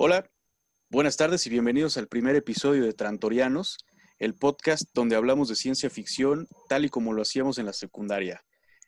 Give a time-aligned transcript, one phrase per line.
[0.00, 0.30] Hola,
[0.90, 3.78] buenas tardes y bienvenidos al primer episodio de Trantorianos,
[4.20, 8.44] el podcast donde hablamos de ciencia ficción tal y como lo hacíamos en la secundaria.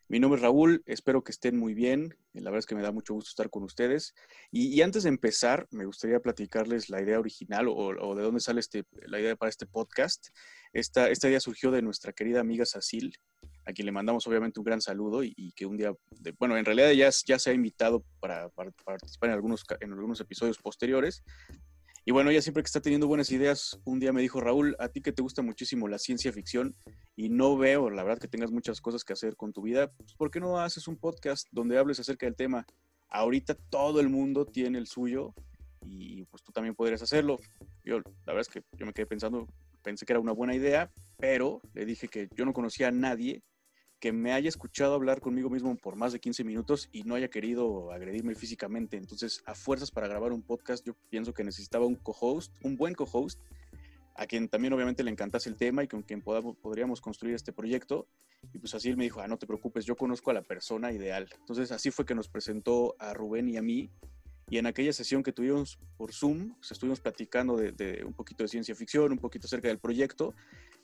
[0.07, 2.93] Mi nombre es Raúl, espero que estén muy bien, la verdad es que me da
[2.93, 4.15] mucho gusto estar con ustedes.
[4.51, 8.85] Y, antes de empezar, me gustaría platicarles la idea original o, de dónde sale este,
[9.05, 10.29] la idea para este podcast.
[10.71, 13.17] Esta, idea surgió de nuestra querida amiga Sacil,
[13.65, 15.93] a quien le mandamos obviamente un gran saludo y, que un día,
[16.39, 20.57] bueno, en realidad ya, ya se ha invitado para, participar en algunos, en algunos episodios
[20.57, 21.23] posteriores.
[22.03, 24.89] Y bueno, ella siempre que está teniendo buenas ideas, un día me dijo, Raúl, a
[24.89, 26.75] ti que te gusta muchísimo la ciencia ficción
[27.15, 30.15] y no veo, la verdad, que tengas muchas cosas que hacer con tu vida, pues,
[30.15, 32.65] ¿por qué no haces un podcast donde hables acerca del tema?
[33.09, 35.35] Ahorita todo el mundo tiene el suyo
[35.85, 37.37] y pues tú también podrías hacerlo.
[37.83, 39.47] Yo, la verdad es que yo me quedé pensando,
[39.83, 43.43] pensé que era una buena idea, pero le dije que yo no conocía a nadie
[44.01, 47.29] que me haya escuchado hablar conmigo mismo por más de 15 minutos y no haya
[47.29, 48.97] querido agredirme físicamente.
[48.97, 52.95] Entonces, a fuerzas para grabar un podcast, yo pienso que necesitaba un co-host, un buen
[52.95, 53.39] co-host,
[54.15, 57.53] a quien también obviamente le encantase el tema y con quien podamos, podríamos construir este
[57.53, 58.07] proyecto.
[58.51, 60.91] Y pues así él me dijo, ah, no te preocupes, yo conozco a la persona
[60.91, 61.29] ideal.
[61.39, 63.91] Entonces, así fue que nos presentó a Rubén y a mí.
[64.49, 68.47] Y en aquella sesión que tuvimos por Zoom, pues, estuvimos platicando de, un poquito de
[68.47, 70.33] ciencia ficción, un poquito acerca del proyecto.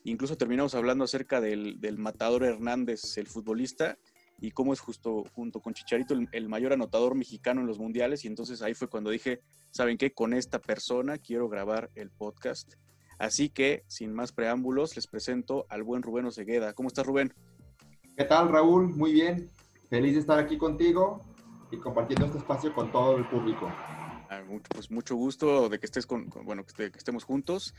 [0.07, 3.97] Incluso terminamos hablando acerca del, matador Hernández, el futbolista,
[4.39, 8.23] y cómo es justo junto con Chicharito el, mayor anotador mexicano en los mundiales.
[8.23, 9.41] Y entonces ahí fue cuando dije,
[9.71, 10.13] ¿saben qué?
[10.13, 12.75] Con esta persona quiero grabar el podcast.
[13.19, 16.71] Así que, sin más preámbulos, les presento al buen Rubén Osegueda.
[16.71, 17.33] ¿Cómo estás, Rubén?
[18.15, 18.87] ¿Qué tal, Raúl?
[18.87, 19.49] Muy bien.
[19.89, 21.21] Feliz de estar aquí contigo
[21.69, 23.69] y compartiendo este espacio con todo el público.
[24.29, 24.41] Ah,
[24.73, 27.73] pues mucho gusto de que estés con, bueno, que, estemos juntos.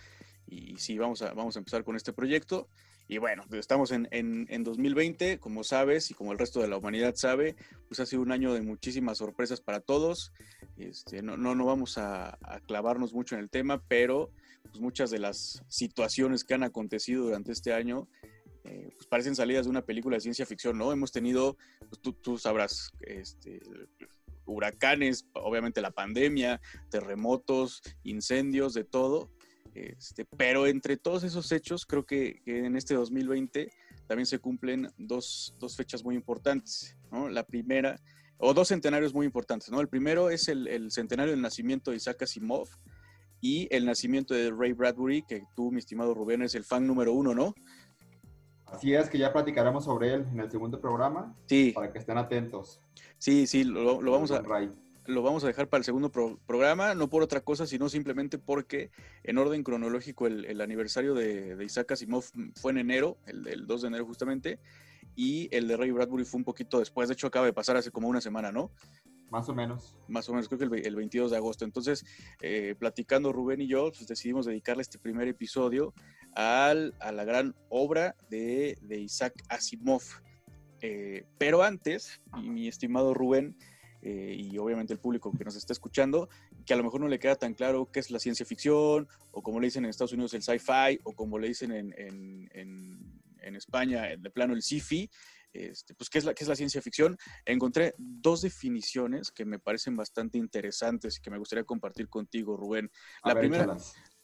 [0.48, 2.68] Y sí, vamos a, vamos a empezar con este proyecto.
[3.06, 7.14] Y bueno, estamos en, en, 2020, como sabes y como el resto de la humanidad
[7.16, 10.32] sabe, pues ha sido un año de muchísimas sorpresas para todos.
[10.76, 14.30] Este, no, no, no vamos a, clavarnos mucho en el tema, pero
[14.62, 18.08] pues muchas de las situaciones que han acontecido durante este año
[18.64, 20.92] eh, pues parecen salidas de una película de ciencia ficción, ¿no?
[20.92, 21.56] Hemos tenido,
[21.88, 23.60] pues tú, tú sabrás, este,
[24.44, 26.60] huracanes, obviamente la pandemia,
[26.90, 29.30] terremotos, incendios, de todo.
[29.78, 33.70] Este, pero entre todos esos hechos, creo que, en este 2020
[34.06, 36.96] también se cumplen dos, fechas muy importantes.
[37.30, 38.00] La primera,
[38.38, 39.70] o dos centenarios muy importantes.
[39.70, 39.80] ¿no?
[39.80, 42.68] El primero es el, centenario del nacimiento de Isaac Asimov
[43.40, 47.12] y el nacimiento de Ray Bradbury, que tú, mi estimado Rubén, es el fan número
[47.12, 47.54] uno, ¿no?
[48.66, 51.34] Así es, que ya platicaremos sobre él en el segundo programa.
[51.46, 51.72] Sí.
[51.74, 52.80] Para que estén atentos.
[53.16, 54.42] Sí, sí, lo, vamos a
[55.08, 58.90] lo vamos a dejar para el segundo programa, no por otra cosa, sino simplemente porque
[59.24, 62.24] en orden cronológico el, aniversario de, Isaac Asimov
[62.54, 64.60] fue en enero, el, 2 de enero justamente,
[65.16, 67.90] y el de Ray Bradbury fue un poquito después, de hecho acaba de pasar hace
[67.90, 68.70] como una semana, ¿no?
[69.30, 69.96] Más o menos.
[70.08, 71.64] Más o menos, creo que el, 22 de agosto.
[71.64, 72.04] Entonces,
[72.40, 75.92] eh, platicando Rubén y yo, pues decidimos dedicarle este primer episodio
[76.34, 80.02] al, a la gran obra de, Isaac Asimov.
[80.80, 83.54] Eh, pero antes, mi estimado Rubén,
[84.02, 86.28] eh, y obviamente el público que nos está escuchando,
[86.64, 89.42] que a lo mejor no le queda tan claro qué es la ciencia ficción, o
[89.42, 93.56] como le dicen en Estados Unidos el sci-fi, o como le dicen en, en, en,
[93.56, 95.10] España de plano el sci-fi,
[95.52, 97.16] este, pues ¿qué es, la, qué es la ciencia ficción.
[97.44, 102.90] Encontré dos definiciones que me parecen bastante interesantes y que me gustaría compartir contigo, Rubén.
[103.24, 103.76] La primera,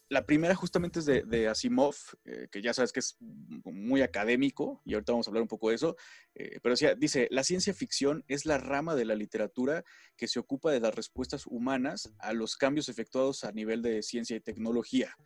[0.09, 1.94] la primera justamente es de, Asimov,
[2.25, 5.70] eh, que ya sabes que es muy académico, y ahorita vamos a hablar un poco
[5.70, 5.97] de eso,
[6.34, 9.84] eh, pero dice, la ciencia ficción es la rama de la literatura
[10.16, 14.37] que se ocupa de las respuestas humanas a los cambios efectuados a nivel de ciencia
[14.37, 15.16] y tecnología.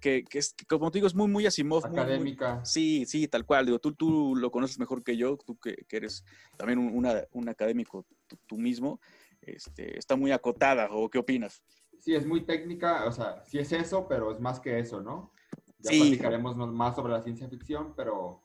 [0.00, 1.84] Que, es, como te digo, es muy, muy Asimov.
[1.84, 2.64] Académica.
[2.64, 3.66] sí, sí, tal cual.
[3.66, 6.24] Digo, tú, tú lo conoces mejor que yo, tú que, eres
[6.56, 8.06] también un, académico
[8.46, 9.00] tú, mismo,
[9.40, 11.62] este, está muy acotada, ¿o qué opinas?
[12.02, 15.30] Sí es muy técnica, o sea, sí es eso, pero es más que eso, ¿no?
[15.78, 16.00] Ya sí.
[16.00, 18.42] platicaremos más sobre la ciencia ficción, pero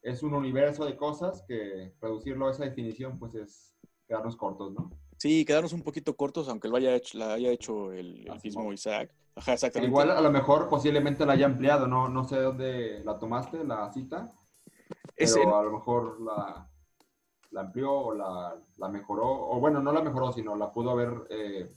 [0.00, 3.74] es un universo de cosas que reducirlo a esa definición, pues es
[4.06, 4.92] quedarnos cortos, ¿no?
[5.18, 9.12] Sí, quedarnos un poquito cortos, aunque lo haya hecho, la haya hecho el, mismo Isaac.
[9.34, 9.90] Ajá, exactamente.
[9.90, 13.92] Igual a lo mejor posiblemente la haya ampliado, no, no sé dónde la tomaste, la
[13.92, 14.32] cita,
[15.16, 16.70] pero a lo mejor la,
[17.50, 21.26] la amplió o la, la, mejoró, o bueno, no la mejoró, sino la pudo haber
[21.30, 21.68] eh,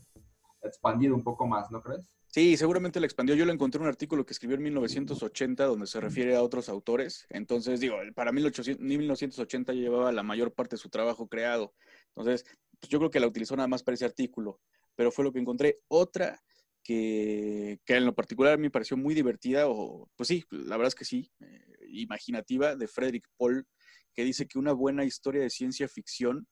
[0.61, 2.11] expandido un poco más, ¿no crees?
[2.27, 3.35] Sí, seguramente la expandió.
[3.35, 7.25] Yo le encontré un artículo que escribió en 1980 donde se refiere a otros autores.
[7.29, 11.73] Entonces, digo, para 1980 llevaba la mayor parte de su trabajo creado.
[12.15, 12.45] Entonces,
[12.79, 14.59] pues yo creo que la utilizó nada más para ese artículo,
[14.95, 15.79] pero fue lo que encontré.
[15.87, 16.39] Otra
[16.83, 20.95] que, que en lo particular me pareció muy divertida, o pues sí, la verdad es
[20.95, 23.65] que sí, eh, imaginativa, de Frederick Paul,
[24.13, 26.47] que dice que una buena historia de ciencia ficción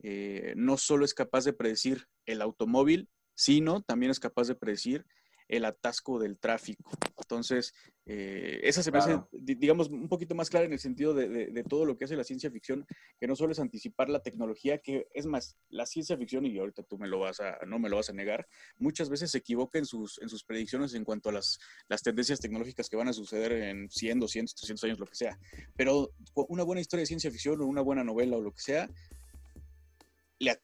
[0.00, 5.04] eh, no solo es capaz de predecir el automóvil, sino también es capaz de predecir
[5.48, 6.90] el atasco del tráfico.
[7.18, 7.72] Entonces,
[8.06, 11.86] eh, esa se me hace, digamos, un poquito más clara en el sentido de, todo
[11.86, 12.86] lo que hace la ciencia ficción,
[13.18, 16.82] que no solo es anticipar la tecnología, que es más, la ciencia ficción, y ahorita
[16.82, 18.46] tú me lo vas a, no me lo vas a negar,
[18.76, 21.58] muchas veces se equivoca en sus, en sus predicciones en cuanto a las,
[21.88, 25.38] las tendencias tecnológicas que van a suceder en 100, 200, 300 años, lo que sea.
[25.76, 28.88] Pero una buena historia de ciencia ficción o una buena novela o lo que sea,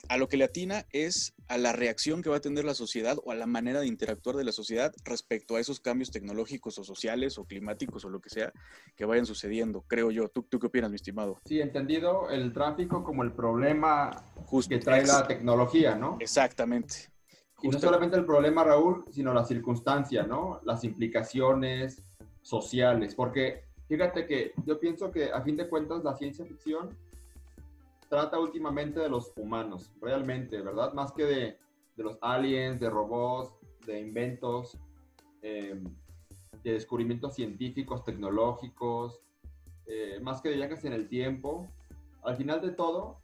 [0.09, 3.17] a lo que le atina es a la reacción que va a tener la sociedad
[3.25, 6.85] o a la manera de interactuar de la sociedad respecto a esos cambios tecnológicos o
[6.85, 8.53] sociales o climáticos o lo que sea
[8.97, 10.29] que vayan sucediendo, creo yo.
[10.29, 11.39] ¿Tú, tú qué opinas, mi estimado?
[11.45, 14.23] Sí, entendido el tráfico como el problema
[14.69, 16.19] que trae la tecnología, ¿no?
[16.21, 17.11] Exactamente.
[17.63, 20.61] Y no solamente el problema, Raúl, sino la circunstancia, ¿no?
[20.65, 22.03] Las implicaciones
[22.43, 26.97] sociales, porque fíjate que yo pienso que a fin de cuentas la ciencia ficción
[28.11, 30.93] trata últimamente de los humanos, realmente, ¿verdad?
[30.93, 31.59] Más que de,
[31.97, 33.55] los aliens, de robots,
[33.87, 34.77] de inventos,
[35.43, 35.81] eh,
[36.63, 39.21] de descubrimientos científicos, tecnológicos,
[39.87, 41.69] eh, más que de viajes en el tiempo.
[42.23, 43.21] Al final de todo,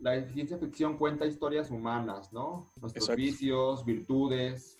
[0.00, 2.66] la ciencia ficción cuenta historias humanas, ¿no?
[2.80, 4.76] Nuestros vicios, virtudes,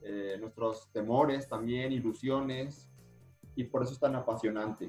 [0.00, 2.88] eh, nuestros temores también, ilusiones,
[3.54, 4.88] y por eso es tan apasionante.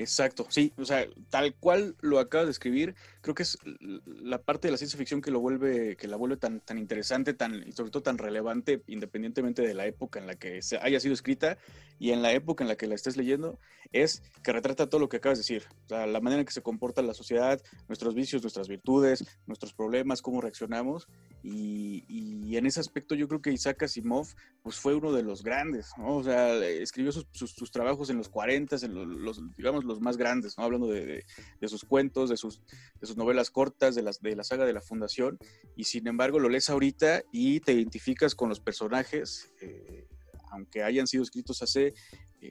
[0.00, 4.68] Exacto, sí, o sea, tal cual lo acabas de escribir, creo que es la parte
[4.68, 7.72] de la ciencia ficción que lo vuelve, que la vuelve tan, tan interesante, tan, y
[7.72, 11.58] sobre todo tan relevante, independientemente de la época en la que se haya sido escrita
[11.98, 13.58] y en la época en la que la estés leyendo,
[13.92, 16.52] es que retrata todo lo que acabas de decir, o sea, la manera en que
[16.52, 21.08] se comporta la sociedad, nuestros vicios, nuestras virtudes, nuestros problemas, cómo reaccionamos,
[21.42, 24.26] y, y en ese aspecto yo creo que Isaac Asimov,
[24.62, 26.16] pues fue uno de los grandes, ¿no?
[26.16, 30.16] O sea, escribió sus, sus, trabajos en los 40, en los, los digamos, los más
[30.16, 30.64] grandes, ¿no?
[30.64, 31.24] Hablando de,
[31.60, 32.60] de, sus cuentos, de sus,
[33.00, 35.38] de novelas cortas, de, las, de la saga de la Fundación,
[35.76, 40.06] y sin embargo lo lees ahorita y te identificas con los personajes, eh,
[40.50, 41.94] aunque hayan sido escritos hace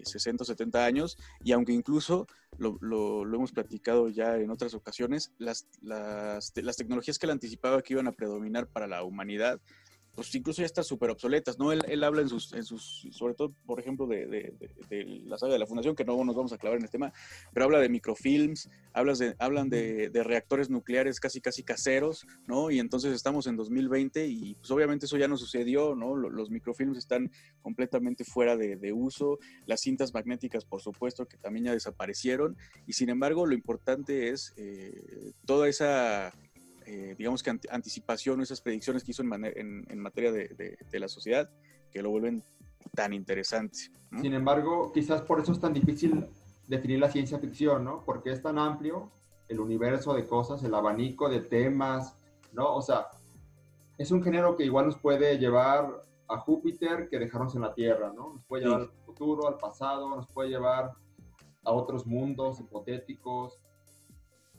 [0.03, 2.27] 60 o 70 años, y aunque incluso
[2.57, 7.31] lo, lo, lo, hemos platicado ya en otras ocasiones, las, las, las tecnologías que él
[7.31, 9.59] anticipaba que iban a predominar para la humanidad,
[10.19, 11.71] pues incluso ya están súper obsoletas, ¿no?
[11.71, 14.53] Él, él, habla en sus, en sus, sobre todo, por ejemplo, de, de,
[14.89, 17.13] de, la saga de la Fundación, que no nos vamos a clavar en el tema,
[17.53, 22.69] pero habla de microfilms, hablas de, hablan de, reactores nucleares casi, casi caseros, ¿no?
[22.69, 26.17] Y entonces estamos en 2020 y pues obviamente eso ya no sucedió, ¿no?
[26.17, 27.31] Los microfilms están
[27.61, 33.09] completamente fuera de, uso, las cintas magnéticas, por supuesto, que también ya desaparecieron, y sin
[33.09, 36.33] embargo, lo importante es eh, toda esa
[36.91, 41.47] eh, digamos que anticipación, esas predicciones que hizo en, en, materia de, de, la sociedad,
[41.91, 42.43] que lo vuelven
[42.95, 43.77] tan interesante.
[44.19, 46.25] Sin embargo, quizás por eso es tan difícil
[46.67, 48.03] definir la ciencia ficción, ¿no?
[48.03, 49.11] Porque es tan amplio
[49.49, 52.17] el universo de cosas, el abanico de temas,
[52.53, 52.75] ¿no?
[52.75, 53.05] O sea,
[53.99, 58.11] es un género que igual nos puede llevar a Júpiter que dejarnos en la Tierra,
[58.15, 58.33] ¿no?
[58.33, 60.93] Nos puede llevar al futuro, al pasado, nos puede llevar
[61.63, 63.59] a otros mundos hipotéticos,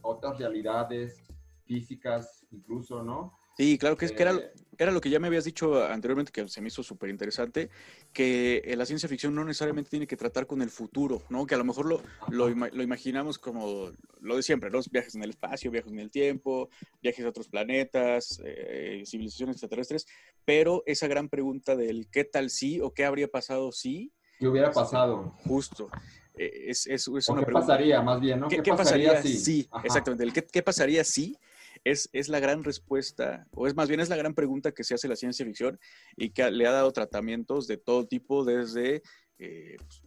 [0.04, 1.24] a otras realidades,
[1.70, 3.38] físicas incluso, ¿no?
[3.56, 6.32] Sí, claro que, es, que era, eh, era, lo que ya me habías dicho anteriormente,
[6.32, 7.70] que se me hizo súper interesante,
[8.12, 11.46] que eh, la ciencia ficción no necesariamente tiene que tratar con el futuro, ¿no?
[11.46, 15.22] Que a lo mejor lo, lo, lo, imaginamos como lo de siempre, los viajes en
[15.22, 16.70] el espacio, viajes en el tiempo,
[17.02, 20.06] viajes a otros planetas, eh, civilizaciones extraterrestres,
[20.44, 24.12] pero esa gran pregunta del qué tal si o qué habría pasado si.
[24.40, 25.36] ¿Qué hubiera pasado?
[25.46, 25.88] Justo.
[26.34, 28.48] Es, es, es una ¿Qué pasaría más bien, no?
[28.48, 29.36] ¿Qué, pasaría, si?
[29.36, 30.24] Sí, exactamente.
[30.24, 31.36] El qué, ¿Qué pasaría si?
[31.84, 35.08] Es, la gran respuesta, o es más bien es la gran pregunta que se hace
[35.08, 35.78] la ciencia ficción
[36.16, 39.02] y que le ha dado tratamientos de todo tipo, desde
[39.38, 40.02] eh, pues,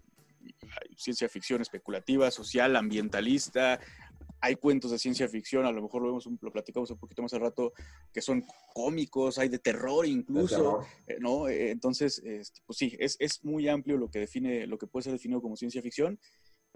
[0.95, 3.79] ciencia ficción especulativa, social, ambientalista.
[4.39, 7.33] Hay cuentos de ciencia ficción, a lo mejor lo, vemos, lo platicamos un poquito más
[7.33, 7.71] al rato,
[8.13, 11.47] que son cómicos, hay de terror incluso, eh, ¿no?
[11.47, 15.05] Eh, entonces, este, pues sí, es, es muy amplio lo que define, lo que puede
[15.05, 16.19] ser definido como ciencia ficción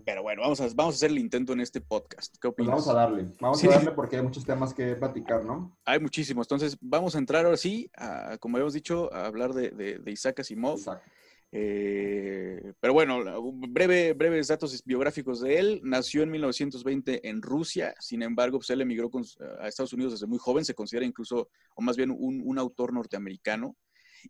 [0.05, 2.35] pero bueno, vamos a, vamos a hacer el intento en este podcast.
[2.39, 2.71] ¿Qué opinas?
[2.71, 5.77] vamos a darle, vamos a darle porque hay muchos temas que platicar, ¿no?
[5.85, 6.45] Hay muchísimos.
[6.45, 7.91] Entonces, vamos a entrar ahora sí,
[8.39, 10.79] como habíamos dicho, a hablar de, de, Isaac Asimov.
[11.51, 13.21] Eh, pero bueno,
[13.69, 15.81] breve, breves datos biográficos de él.
[15.83, 19.09] Nació en 1920 en Rusia, sin embargo, pues él emigró
[19.59, 22.93] a Estados Unidos desde muy joven, se considera incluso, o más bien un, un autor
[22.93, 23.75] norteamericano.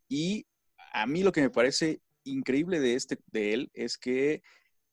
[0.08, 0.46] Y
[0.94, 4.42] a mí lo que me parece increíble de, este, de él es que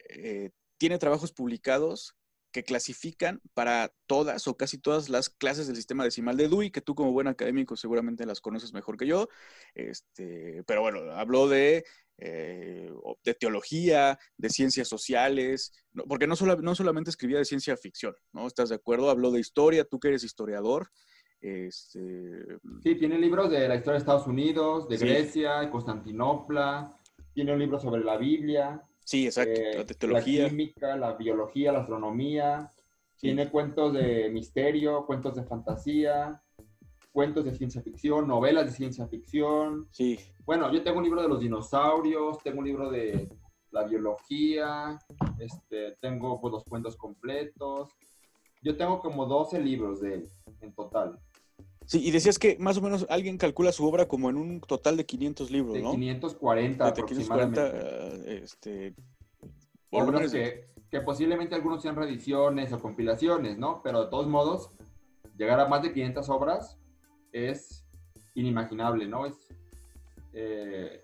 [0.08, 2.16] eh, tiene trabajos publicados
[2.54, 6.80] que clasifican para todas o casi todas las clases del sistema decimal de Dewey, que
[6.80, 9.28] tú como buen académico seguramente las conoces mejor que yo.
[9.74, 11.84] Este, pero bueno, habló de,
[12.18, 12.92] eh,
[13.24, 15.72] de teología, de ciencias sociales,
[16.06, 18.46] porque no, no solamente escribía de ciencia ficción, ¿no?
[18.46, 19.10] ¿Estás de acuerdo?
[19.10, 20.90] Habló de historia, tú que eres historiador.
[21.40, 22.58] Este...
[22.84, 27.00] Sí, tiene libros de la historia de Estados Unidos, de Grecia, de Constantinopla,
[27.34, 28.80] tiene un libro sobre la Biblia.
[29.04, 30.42] Sí, exacto, eh, la teología.
[30.44, 32.70] La química, la biología, la astronomía.
[33.18, 36.42] Tiene cuentos de misterio, cuentos de fantasía,
[37.12, 39.88] cuentos de ciencia ficción, novelas de ciencia ficción.
[39.92, 40.18] Sí.
[40.44, 43.28] Bueno, yo tengo un libro de los dinosaurios, tengo un libro de
[43.70, 44.98] la biología,
[45.38, 47.90] este, tengo pues, los cuentos completos.
[48.62, 50.30] Yo tengo como 12 libros de él
[50.60, 51.18] en total.
[51.86, 54.96] Sí, y decías que más o menos alguien calcula su obra como en un total
[54.96, 55.90] de 500 libros, ¿no?
[55.90, 57.66] De 540 de 540,
[58.26, 58.94] este...
[59.90, 63.80] Obras que, que posiblemente algunos sean reediciones o compilaciones, ¿no?
[63.82, 64.70] Pero de todos modos,
[65.36, 66.78] llegar a más de 500 obras
[67.32, 67.86] es
[68.34, 69.26] inimaginable, ¿no?
[69.26, 69.34] Es,
[70.32, 71.00] eh,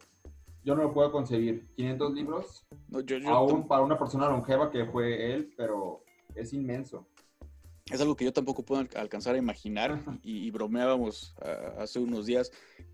[0.65, 1.69] yo no lo puedo conseguir.
[1.77, 2.67] 500 libros,
[3.27, 6.03] aún para una persona longeva que fue él, pero
[6.35, 7.07] es inmenso
[7.91, 12.51] es algo que yo tampoco puedo alcanzar a imaginar y, bromeábamos ah, hace unos días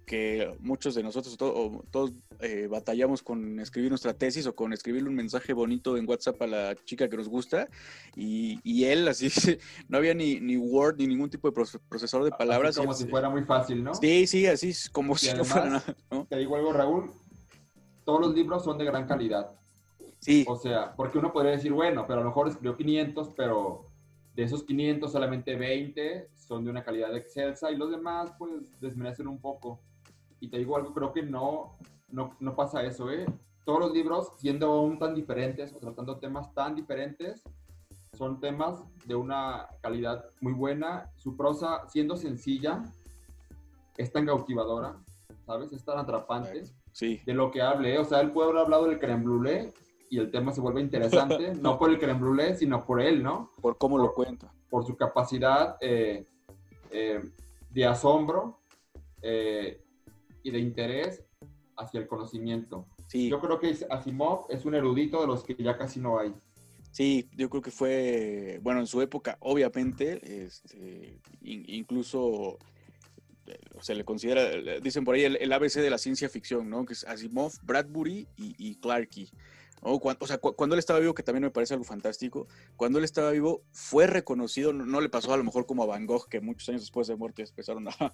[0.07, 5.17] que muchos de nosotros todos eh, batallamos con escribir nuestra tesis o con escribirle un
[5.17, 7.69] mensaje bonito en WhatsApp a la chica que nos gusta
[8.15, 9.29] y, él así
[9.89, 12.77] no había ni, ni, Word ni ningún tipo de procesador de palabras.
[12.77, 13.95] como si fuera muy fácil, ¿no?
[13.95, 15.97] Sí, sí, así es como si no fuera nada.
[16.29, 17.11] Te digo algo, Raúl,
[18.05, 19.51] todos los libros son de gran calidad.
[20.21, 20.45] Sí.
[20.49, 23.91] O sea, porque uno podría decir, bueno, pero a lo mejor escribió 500, pero
[24.37, 29.29] de esos 500, solamente 20 son de una calidad excelsa y los demás, pues, desmerecen
[29.29, 29.81] un poco.
[30.41, 31.79] Y te digo algo, creo que no,
[32.11, 33.25] no, no pasa eso, ¿eh?
[33.65, 37.43] Todos los libros, siendo aún tan diferentes o tratando temas tan diferentes,
[38.13, 41.11] son temas de una calidad muy buena.
[41.17, 42.83] Su prosa, siendo sencilla,
[43.97, 44.97] es tan cautivadora,
[45.47, 45.73] ¿sabes?
[45.73, 46.65] Es tan atrapante.
[46.93, 47.23] Sí.
[47.25, 47.99] De lo que hable, ¿eh?
[47.99, 49.73] O sea, él puede haber hablado del creme brûlée
[50.11, 53.51] y el tema se vuelve interesante, no por el creme brûlée, sino por él, ¿no?
[53.61, 54.53] Por cómo lo cuenta.
[54.71, 56.27] Por su capacidad eh,
[56.91, 57.21] eh,
[57.71, 58.61] de asombro
[59.23, 59.83] eh,
[60.43, 61.25] y de interés
[61.77, 62.87] hacia el conocimiento.
[63.09, 63.29] Sí.
[63.29, 66.35] Yo creo que Asimov es un erudito de los que ya casi no hay.
[66.91, 72.59] Sí, yo creo que fue, bueno, en su época, obviamente, este, incluso
[73.81, 76.85] se le considera, dicen por ahí, el, ABC de la ciencia ficción, ¿no?
[76.85, 79.29] Que es Asimov, Bradbury y, y Clarke.
[79.89, 83.31] O, sea, cuando él estaba vivo, que también me parece algo fantástico, cuando él estaba
[83.31, 86.69] vivo fue reconocido, no, le pasó a lo mejor como a Van Gogh, que muchos
[86.69, 88.13] años después de muerte empezaron a,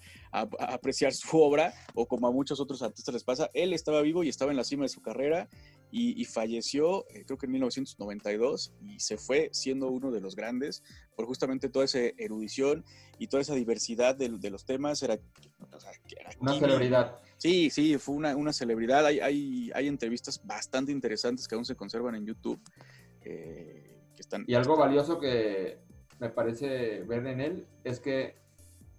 [0.59, 4.29] apreciar su obra, o como a muchos otros artistas les pasa, él estaba vivo y
[4.29, 5.49] estaba en la cima de su carrera
[5.95, 10.81] y, falleció, eh, creo que en 1992, y se fue siendo uno de los grandes
[11.15, 12.83] por justamente toda esa erudición
[13.19, 15.03] y toda esa diversidad de, los temas.
[15.03, 15.19] Era,
[16.39, 17.19] una celebridad.
[17.37, 19.05] Sí, sí, fue una, una celebridad.
[19.05, 22.59] Hay, hay, hay, entrevistas bastante interesantes que aún se conservan en YouTube.
[23.21, 25.77] Eh, que están, y algo valioso que
[26.19, 28.35] me parece ver en él es que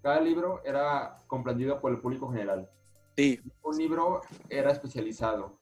[0.00, 2.70] cada libro era comprendido por el público general.
[3.16, 3.40] Sí.
[3.64, 5.58] Un libro era especializado.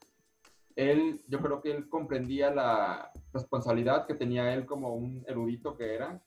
[0.76, 5.94] Él, yo creo que él comprendía la responsabilidad que tenía él como un erudito que
[5.94, 6.20] era,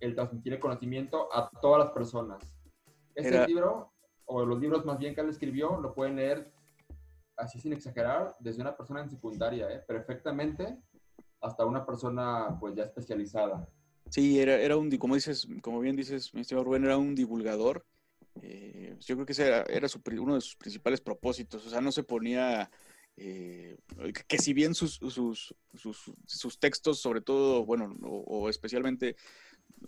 [0.00, 2.42] el transmitir el conocimiento a todas las personas.
[3.14, 3.92] Este libro
[4.26, 6.52] o los libros más bien que él escribió, lo pueden leer
[7.36, 9.82] así sin exagerar, desde una persona en secundaria, ¿eh?
[9.86, 10.78] perfectamente,
[11.40, 13.66] hasta una persona pues ya especializada.
[14.10, 17.84] Sí, era, era un, como dices, como bien dices, mi estimado Rubén, era un divulgador.
[18.42, 19.86] Eh, yo creo que ese era, era
[20.20, 21.66] uno de sus principales propósitos.
[21.66, 22.70] O sea, no se ponía
[23.16, 23.76] eh,
[24.26, 25.54] que si bien sus, sus,
[26.26, 29.16] sus, textos, sobre todo, bueno, o, especialmente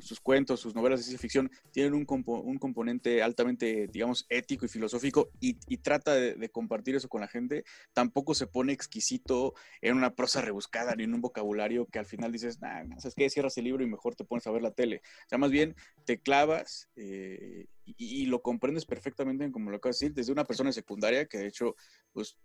[0.00, 4.68] sus cuentos, sus novelas de ciencia ficción, tienen un, un componente altamente, digamos, ético y
[4.68, 10.14] filosófico y, trata de, compartir eso con la gente, tampoco se pone exquisito en una
[10.14, 13.30] prosa rebuscada ni en un vocabulario que al final dices, nah, ¿sabes qué?
[13.30, 15.00] Cierras el libro y mejor te pones a ver la tele.
[15.26, 19.98] O sea, más bien te clavas eh, y, y, lo comprendes perfectamente, como lo acabas
[19.98, 21.76] de decir, desde una persona secundaria que de hecho,
[22.12, 22.36] pues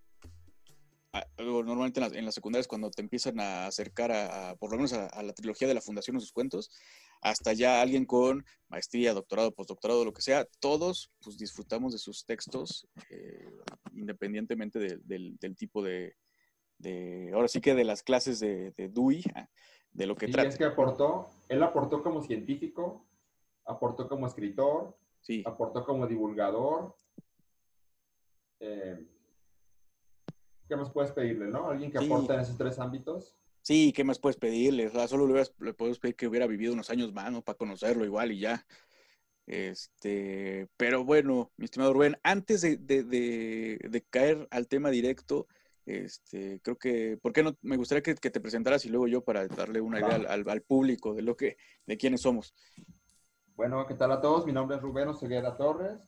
[1.37, 5.33] normalmente en las, secundarias cuando te empiezan a acercar a, por lo menos a, la
[5.33, 6.71] trilogía de la Fundación o sus cuentos,
[7.21, 12.25] hasta ya alguien con maestría, doctorado, postdoctorado, lo que sea, todos pues disfrutamos de sus
[12.25, 13.49] textos eh,
[13.93, 16.15] independientemente del, tipo de,
[17.33, 19.49] ahora sí que de las clases de, Dewey, ah,
[19.91, 20.47] de lo que y trata.
[20.47, 23.05] es que aportó, él aportó como científico,
[23.65, 25.43] aportó como escritor, sí.
[25.45, 26.95] aportó como divulgador,
[28.59, 29.07] eh,
[30.69, 31.67] ¿qué más puedes pedirle, no?
[31.67, 33.35] Alguien que aporte en esos tres ámbitos.
[33.61, 34.89] Sí, ¿qué más puedes pedirle?
[35.07, 37.41] solo le, le puedes pedir que hubiera vivido unos años más, ¿no?
[37.41, 38.65] Para conocerlo igual y ya.
[39.47, 45.47] Este, pero bueno, mi estimado Rubén, antes de, caer al tema directo,
[45.87, 47.57] este, creo que, ¿por qué no?
[47.63, 51.15] Me gustaría que, te presentaras y luego yo para darle una idea al, al, público
[51.15, 51.57] de lo que,
[51.87, 52.53] de quiénes somos.
[53.55, 54.45] Bueno, ¿qué tal a todos?
[54.45, 55.99] Mi nombre es Rubén Oseguera Torres.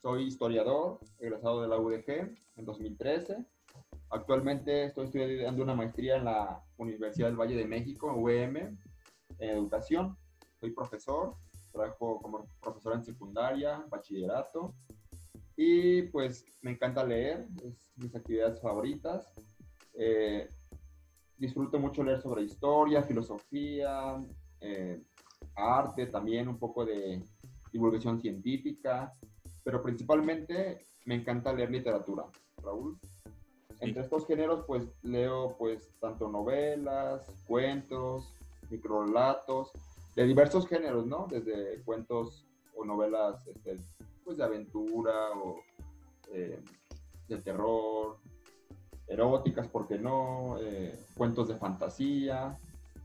[0.00, 3.44] Soy historiador, egresado de la UDG en 2013.
[4.14, 10.16] Actualmente estoy estudiando una maestría en la Universidad del Valle de México, UEM, en educación.
[10.60, 11.34] Soy profesor,
[11.72, 14.72] trabajo como profesor en secundaria, bachillerato.
[15.56, 19.34] Y pues me encanta leer, es mis actividades favoritas.
[19.94, 20.46] Eh,
[21.36, 24.16] disfruto mucho leer sobre historia, filosofía,
[24.60, 25.02] eh,
[25.56, 27.20] arte, también un poco de
[27.72, 29.12] divulgación científica,
[29.64, 32.26] pero principalmente me encanta leer literatura,
[32.62, 32.96] Raúl.
[33.84, 38.32] Entre estos géneros, pues leo pues tanto novelas, cuentos,
[38.70, 39.70] microrelatos,
[40.16, 41.26] de diversos géneros, ¿no?
[41.30, 43.78] Desde cuentos o novelas este,
[44.24, 45.60] pues, de aventura o
[46.32, 46.58] eh,
[47.28, 48.16] de terror,
[49.08, 50.56] eróticas, ¿por qué no?
[50.60, 52.58] Eh, cuentos de fantasía,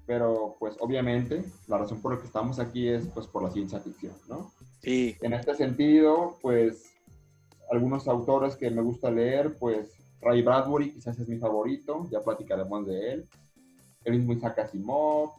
[0.05, 3.79] pero pues obviamente la razón por la que estamos aquí es pues por la ciencia
[3.79, 4.51] ficción, ¿no?
[4.81, 5.17] Sí.
[5.21, 6.93] En este sentido, pues
[7.69, 12.85] algunos autores que me gusta leer, pues Ray Bradbury quizás es mi favorito, ya platicaremos
[12.85, 13.25] de él.
[14.03, 15.31] El mismo Isaac Asimov,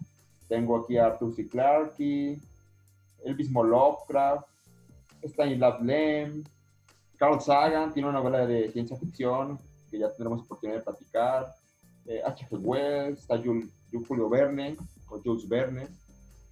[0.48, 1.48] tengo aquí a Arthur C.
[1.48, 2.38] Clarke,
[3.24, 4.46] el mismo Lovecraft,
[5.22, 6.44] Stanislav Lem,
[7.20, 9.58] Carl Sagan tiene una novela de ciencia ficción
[9.90, 11.54] que ya tendremos oportunidad de platicar.
[12.24, 12.56] H.G.
[12.56, 13.40] Wells, está
[14.08, 14.76] Julio Verne
[15.08, 15.86] o Jules Verne.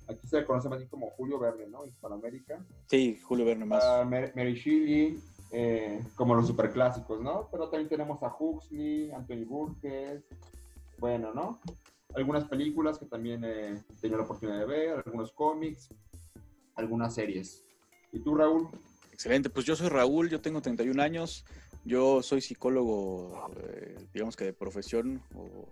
[0.06, 1.85] Aquí se le conoce más bien como Julio Verne, ¿no?
[1.87, 2.64] Hispanoamérica.
[2.87, 3.82] Sí, Julio Verne más.
[3.82, 5.18] Uh, Mary Shelley,
[5.50, 7.49] eh, como los superclásicos, ¿no?
[7.50, 10.23] Pero también tenemos a Huxley, Anthony Burgess,
[10.99, 11.59] bueno, ¿no?
[12.14, 15.88] Algunas películas que también he tenido la oportunidad de ver, algunos cómics,
[16.75, 17.64] algunas series.
[18.12, 18.69] ¿Y tú, Raúl?
[19.12, 21.45] Excelente, pues yo soy Raúl, yo tengo 31 años,
[21.85, 25.69] yo soy psicólogo, eh, digamos que de profesión o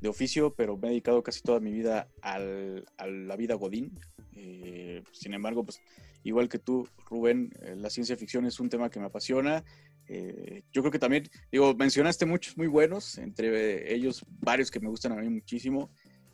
[0.00, 3.98] de oficio, pero me he dedicado casi toda mi vida al, a la vida Godín.
[4.34, 5.80] Eh, sin embargo, pues
[6.22, 9.64] igual que tú, Rubén, eh, la ciencia ficción es un tema que me apasiona.
[10.06, 14.88] Eh, yo creo que también, digo, mencionaste muchos muy buenos, entre ellos varios que me
[14.88, 15.90] gustan a mí muchísimo.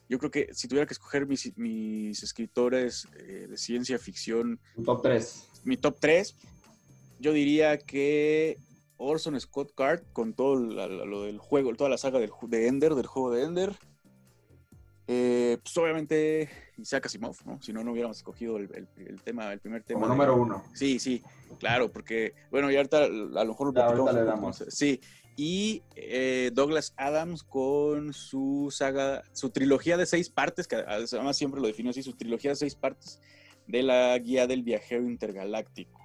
[0.07, 4.59] Yo creo que si tuviera que escoger mis, mis escritores eh, de ciencia ficción...
[4.83, 5.49] top 3.
[5.63, 6.35] Mi top 3,
[7.19, 8.57] yo diría que
[8.97, 13.07] Orson Scott Card con todo lo del juego, toda la saga del, de Ender, del
[13.07, 13.75] juego de Ender.
[15.07, 17.61] Eh, pues obviamente Isaac Asimov, ¿no?
[17.61, 20.01] Si no, no hubiéramos escogido el, el, tema, el primer tema.
[20.01, 20.63] Como número uno.
[20.73, 21.21] Sí, sí,
[21.59, 24.63] claro, porque, bueno, y ahorita a lo mejor lo le damos.
[24.69, 24.99] Sí,
[25.37, 31.61] y eh, Douglas Adams con su saga, su trilogía de seis partes, que además siempre
[31.61, 33.19] lo definió así, su trilogía de seis partes
[33.67, 36.01] de la guía del viajero intergaláctico.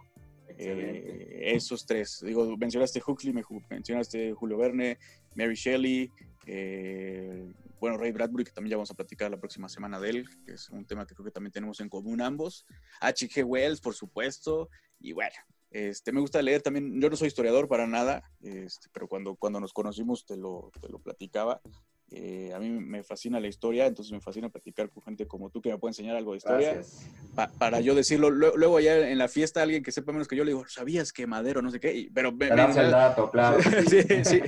[0.59, 2.23] Eh, esos tres.
[2.27, 3.33] Digo, mencionaste Huxley,
[3.71, 4.99] mencionaste Julio Verne,
[5.35, 6.11] Mary Shelley,
[6.47, 10.29] eh, bueno, Ray Bradbury, que también ya vamos a platicar la próxima semana de él,
[10.45, 12.67] que es un tema que creo que también tenemos en común ambos.
[13.01, 13.43] H.G.
[13.43, 14.69] Wells, por supuesto.
[14.99, 15.37] Y bueno,
[15.71, 19.61] este, me gusta leer también, yo no soy historiador para nada, este, pero cuando, cuando
[19.61, 21.61] nos conocimos te lo, te lo platicaba.
[22.13, 25.63] Eh, a mí me fascina la historia, entonces me fascina platicar con gente como tú
[25.63, 26.83] que me puede enseñar algo de historia.
[27.57, 30.51] para yo decirlo, luego, allá en la fiesta alguien que sepa menos que yo le
[30.51, 32.11] digo, ¿sabías que Madero no sé qué?
[32.13, 33.63] pero me, el dato, claro.
[33.89, 34.41] sí, sí,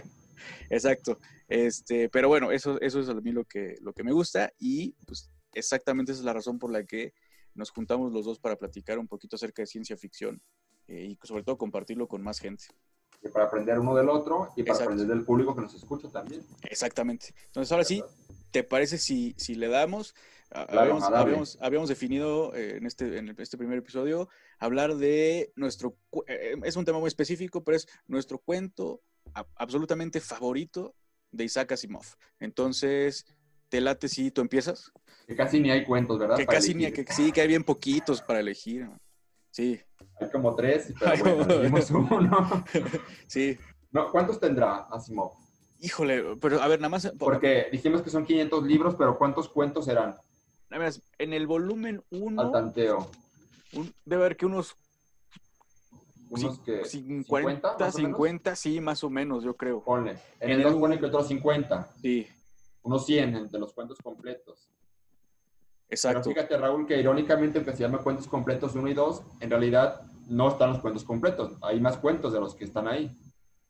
[0.70, 1.18] exacto.
[1.48, 4.94] Este, pero bueno, eso, eso es a mí lo que, lo que me gusta y
[5.06, 7.12] pues exactamente esa es la razón por la que
[7.54, 10.40] nos juntamos los dos para platicar un poquito acerca de ciencia ficción
[10.88, 12.64] eh, y sobre todo compartirlo con más gente
[13.22, 16.44] y para aprender uno del otro y para aprender del público que nos escucha también.
[16.62, 17.34] Exactamente.
[17.46, 18.02] Entonces, ahora sí,
[18.50, 20.14] ¿te parece si, si le damos?
[20.50, 24.28] habíamos, habíamos, definido eh, en, este, en este primer episodio
[24.58, 29.00] hablar de nuestro, eh, es un tema muy específico, pero es nuestro cuento
[29.56, 30.94] absolutamente favorito
[31.30, 32.04] de Isaac Asimov.
[32.40, 33.24] Entonces,
[33.68, 34.92] ¿te late si tú empiezas?
[35.26, 36.36] Que casi ni hay cuentos, ¿verdad?
[36.36, 38.88] Que casi ni hay, que sí, que hay bien poquitos para elegir.
[39.50, 39.80] Sí.
[40.20, 41.36] Hay como tres, pero
[41.70, 42.64] bueno, uno.
[43.26, 43.58] sí.
[43.90, 45.32] No, ¿Cuántos tendrá Asimov?
[45.80, 47.12] Híjole, pero a ver, nada más.
[47.18, 50.16] Porque dijimos que son 500 libros, pero ¿cuántos cuentos serán?
[51.18, 52.40] En el volumen 1.
[52.40, 53.10] Al tanteo.
[54.04, 54.76] debe haber que unos.
[56.32, 56.84] Unos que.
[56.84, 59.84] 50, 50, sí, más o menos, yo creo.
[59.84, 60.16] Ponle.
[60.40, 61.90] En, el 2 pone que otros 50.
[62.00, 62.26] Sí.
[62.82, 64.70] Unos 100 entre los cuentos completos.
[65.90, 66.22] Exacto.
[66.24, 70.00] Pero fíjate, Raúl, que irónicamente, que se llama cuentos completos 1 y 2, en realidad
[70.26, 71.52] no están los cuentos completos.
[71.60, 73.14] Hay más cuentos de los que están ahí.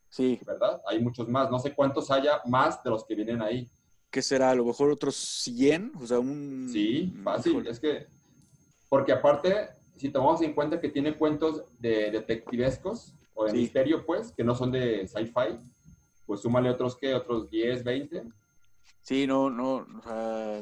[0.08, 0.38] Sí.
[0.46, 0.80] ¿Verdad?
[0.86, 1.50] Hay muchos más.
[1.50, 3.68] No sé cuántos haya más de los que vienen ahí.
[4.08, 4.50] ¿Qué será?
[4.50, 6.68] A lo mejor otros 100, o sea, un...
[6.70, 7.66] Sí, fácil.
[7.66, 8.06] Es que,
[8.88, 9.70] porque aparte,
[10.02, 14.56] si tomamos en cuenta que tiene cuentos de detectivescos o de misterio, pues, que no
[14.56, 15.56] son de sci-fi,
[16.26, 17.14] pues súmale otros, ¿qué?
[17.14, 18.24] Otros 10, 20.
[19.02, 20.60] Sí, no, no, o sea,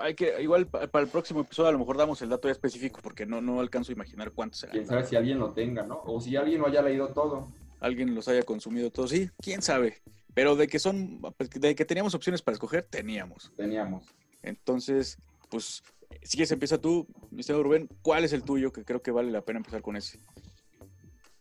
[0.00, 3.00] hay que, igual para el próximo episodio a lo mejor damos el dato ya específico
[3.02, 4.72] porque no, no alcanzo a imaginar cuántos será.
[4.72, 6.02] Quién sabe si alguien lo tenga, ¿no?
[6.04, 7.48] O si alguien lo haya leído todo.
[7.80, 10.02] Alguien los haya consumido todos, sí, quién sabe.
[10.34, 13.50] Pero de que son, pues, de que teníamos opciones para escoger, teníamos.
[13.56, 14.04] Teníamos.
[14.42, 15.16] Entonces,
[15.48, 15.82] pues,
[16.22, 17.62] si quieres empieza tú, Mr.
[17.62, 18.72] Rubén, ¿cuál es el tuyo?
[18.72, 20.20] Que creo que vale la pena empezar con ese.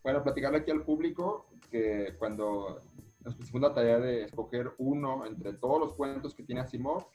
[0.03, 2.79] Bueno, platicarle aquí al público que cuando
[3.23, 7.07] nos pusimos la tarea de escoger uno entre todos los cuentos que tiene Asimov,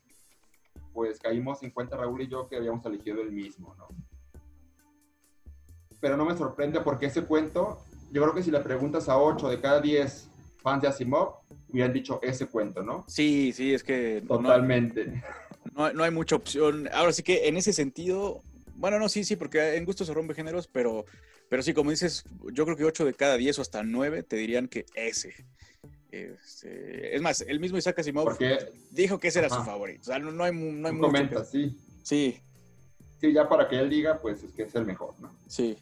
[0.93, 3.89] pues caímos en cuenta Raúl y yo que habíamos elegido el mismo, ¿no?
[6.01, 7.79] Pero no me sorprende porque ese cuento,
[8.11, 10.31] yo creo que si le preguntas a 8 de cada 10
[10.63, 11.41] fans de Asimov,
[11.71, 13.05] hubieran dicho ese cuento, ¿no?
[13.07, 14.23] Sí, sí, es que...
[14.27, 15.07] Totalmente.
[15.07, 15.23] No,
[15.75, 16.89] no, hay mucha opción.
[16.93, 18.43] Ahora sí que en ese sentido,
[18.77, 21.05] bueno, no, sí, sí, porque en gusto se rompe géneros, pero,
[21.49, 24.37] pero sí, como dices, yo creo que 8 de cada 10 o hasta 9 te
[24.37, 25.35] dirían que ese.
[26.11, 28.37] Este, es más, el mismo Isaac Asimov
[28.91, 30.03] dijo que ese era su favorito.
[30.03, 31.77] O sea, no, hay, no hay mucho comenta, sí.
[32.03, 32.41] Sí.
[33.21, 35.31] Sí, ya para que él diga, pues es que es el mejor, ¿no?
[35.49, 35.77] Sí.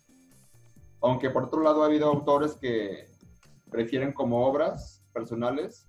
[1.00, 3.06] Aunque por otro lado ha habido autores que
[3.70, 5.86] prefieren como obras personales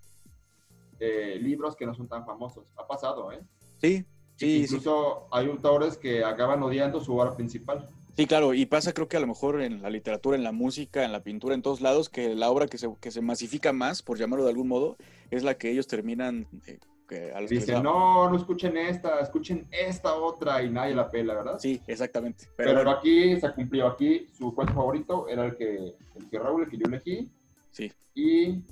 [1.00, 2.66] eh, libros que no son tan famosos.
[2.76, 3.40] Ha pasado, ¿eh?
[3.80, 4.04] Sí,
[4.36, 4.62] sí.
[4.62, 7.86] Incluso hay autores que acaban odiando su obra principal.
[8.18, 11.04] Sí, claro, y pasa creo que a lo mejor en la literatura, en la música,
[11.04, 14.02] en la pintura, en todos lados, que la obra que se, que se masifica más,
[14.02, 14.96] por llamarlo de algún modo,
[15.30, 16.48] es la que ellos terminan...
[16.66, 21.58] Eh, que Dicen, no, no escuchen esta, escuchen esta otra y nadie la pela, ¿verdad?
[21.58, 22.48] Sí, exactamente.
[22.54, 26.68] Pero, aquí se cumplió, aquí su cuento favorito era el que, el que Raúl, el
[26.68, 27.30] que yo elegí.
[27.70, 27.90] Sí.
[28.14, 28.62] Y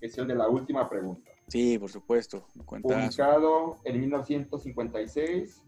[0.00, 1.30] es el de la última pregunta.
[1.48, 2.44] Sí, por supuesto.
[2.82, 5.62] Publicado en 1956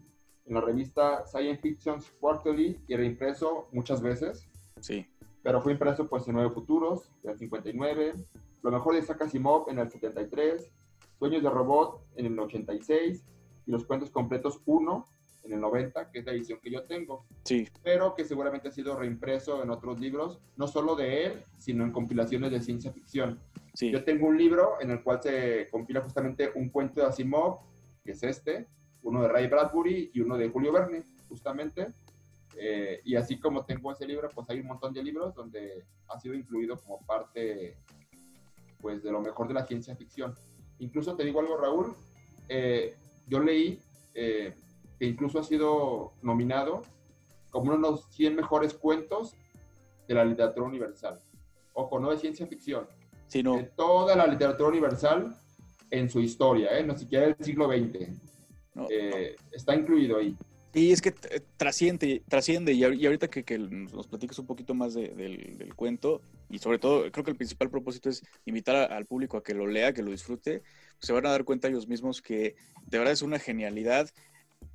[0.45, 4.47] en la revista Science Fiction Quarterly y reimpreso muchas veces.
[4.81, 5.07] Sí.
[5.43, 8.13] Pero fue impreso pues en Nueve Futuros, en el 59,
[8.61, 10.69] Lo mejor de Isaac Asimov en el 73,
[11.17, 13.23] Sueños de Robot en el 86
[13.65, 15.07] y Los Cuentos Completos 1
[15.49, 17.25] en el 90, que es la edición que yo tengo.
[17.43, 17.67] Sí.
[17.83, 21.91] Pero que seguramente ha sido reimpreso en otros libros, no solo de él, sino en
[21.91, 23.39] compilaciones de ciencia ficción.
[23.73, 23.91] Sí.
[23.91, 27.59] Yo tengo un libro en el cual se compila justamente un cuento de Asimov,
[28.03, 28.67] que es este,
[29.01, 31.87] uno de Ray Bradbury y uno de Julio Verne, justamente.
[32.55, 36.19] Eh, y así como tengo ese libro, pues hay un montón de libros donde ha
[36.19, 37.77] sido incluido como parte
[38.81, 40.33] pues de lo mejor de la ciencia ficción.
[40.79, 41.93] Incluso te digo algo, Raúl,
[42.47, 42.95] eh,
[43.27, 43.79] yo leí
[44.13, 44.53] eh,
[44.99, 46.83] que incluso ha sido nominado
[47.49, 49.33] como uno de los 100 mejores cuentos
[50.07, 51.19] de la literatura universal.
[51.73, 52.87] Ojo, no de ciencia ficción,
[53.27, 55.35] sino de toda la literatura universal
[55.89, 56.83] en su historia, ¿eh?
[56.83, 58.09] no siquiera del siglo XX.
[58.89, 60.35] Eh, está incluido ahí.
[60.73, 61.11] Y es que
[61.57, 67.11] trasciende, trasciende y ahorita que, nos platicas un poquito más del, cuento, y sobre todo
[67.11, 70.11] creo que el principal propósito es invitar al público a que lo lea, que lo
[70.11, 70.61] disfrute,
[70.99, 74.09] se van a dar cuenta ellos mismos que de verdad es una genialidad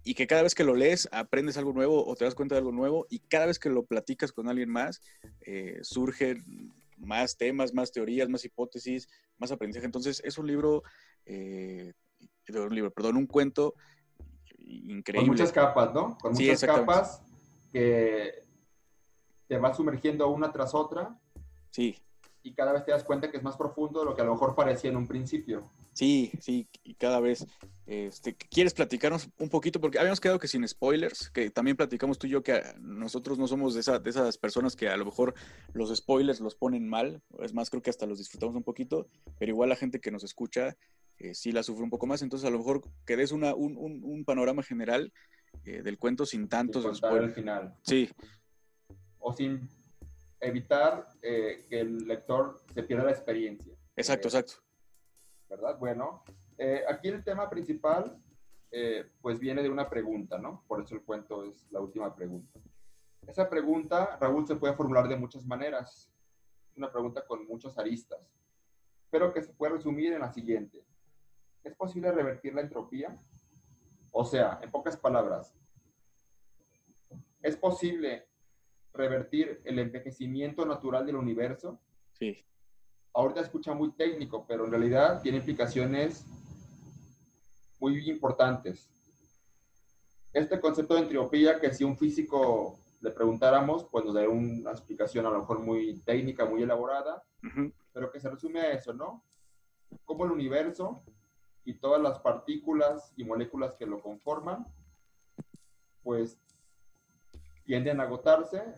[0.05, 2.61] y que cada vez que lo lees aprendes algo nuevo o te das cuenta de
[2.61, 5.01] algo nuevo y cada vez que lo platicas con alguien más
[5.41, 9.87] eh, surgen más temas, más teorías, más hipótesis, más aprendizaje.
[9.87, 10.83] Entonces es un libro,
[11.27, 11.93] eh,
[12.49, 13.75] un libro, perdón, un cuento
[14.59, 15.29] increíble.
[15.29, 16.17] Con muchas capas, ¿no?
[16.19, 17.23] Con muchas capas
[17.73, 18.45] que
[19.49, 21.19] te vas sumergiendo una tras otra.
[21.71, 21.97] Sí.
[22.43, 24.33] Y cada vez te das cuenta que es más profundo de lo que a lo
[24.33, 25.71] mejor parecía en un principio.
[25.95, 27.47] Sí, sí, y cada vez.
[27.87, 29.81] Este, ¿Quieres platicarnos un poquito?
[29.81, 33.47] Porque habíamos quedado que sin spoilers, que también platicamos tú y yo que nosotros no
[33.47, 35.35] somos de, de esas personas que a lo mejor
[35.73, 37.23] los spoilers los ponen mal.
[37.41, 40.25] Es más, creo que hasta los disfrutamos un poquito, pero igual la gente que nos
[40.25, 40.77] escucha
[41.19, 42.23] eh, sí la sufre un poco más.
[42.23, 45.13] Entonces, a lo mejor que des una, un, un, panorama general
[45.65, 47.29] eh, del cuento sin tantos spoilers.
[47.29, 47.75] al final.
[47.83, 48.11] Sí.
[49.19, 49.69] O sin
[50.41, 53.73] evitar eh, que el lector se pierda la experiencia.
[53.97, 54.55] Exacto, exacto.
[55.55, 55.79] ¿Verdad?
[55.79, 56.25] Bueno,
[56.89, 58.21] aquí el tema principal,
[59.21, 60.65] pues viene de una pregunta, ¿no?
[60.67, 62.59] Por eso el cuento es la última pregunta.
[63.25, 66.11] Esa pregunta, Raúl, se puede formular de muchas maneras.
[66.77, 68.29] Una pregunta con muchos aristas,
[69.11, 70.85] pero que se puede resumir en la siguiente.
[71.63, 73.17] ¿Es posible revertir la entropía?
[74.11, 75.55] O sea, en pocas palabras,
[77.43, 78.27] ¿es posible
[78.93, 81.81] revertir el envejecimiento natural del universo?
[82.11, 82.45] Sí.
[83.15, 86.27] Ahorita escucha muy técnico, pero en realidad tiene implicaciones
[87.79, 88.91] muy importantes.
[90.33, 95.27] Este concepto de entropía, que si un físico le preguntáramos, pues nos daría una explicación
[95.27, 97.23] a lo mejor muy técnica, muy elaborada,
[97.93, 99.23] pero que se resume a eso, ¿no?
[100.05, 101.05] Cómo el universo
[101.65, 104.67] y todas las partículas y moléculas que lo conforman,
[106.03, 106.37] pues
[107.65, 108.75] tienden a agotarse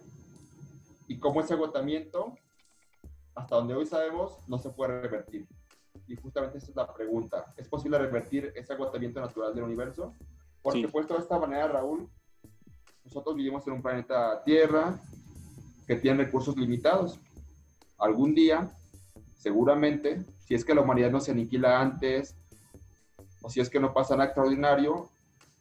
[1.08, 2.36] y como ese agotamiento,
[3.36, 5.46] hasta donde hoy sabemos, no se puede revertir.
[6.08, 7.52] Y justamente esa es la pregunta.
[7.56, 10.14] ¿Es posible revertir ese agotamiento natural del universo?
[10.62, 12.08] Porque puesto de esta manera, Raúl,
[13.04, 14.98] nosotros vivimos en un planeta Tierra
[15.86, 17.20] que tiene recursos limitados.
[17.98, 18.70] Algún día,
[19.38, 22.34] seguramente, si es que la humanidad no se aniquila antes,
[23.42, 25.08] o si es que no pasa nada extraordinario,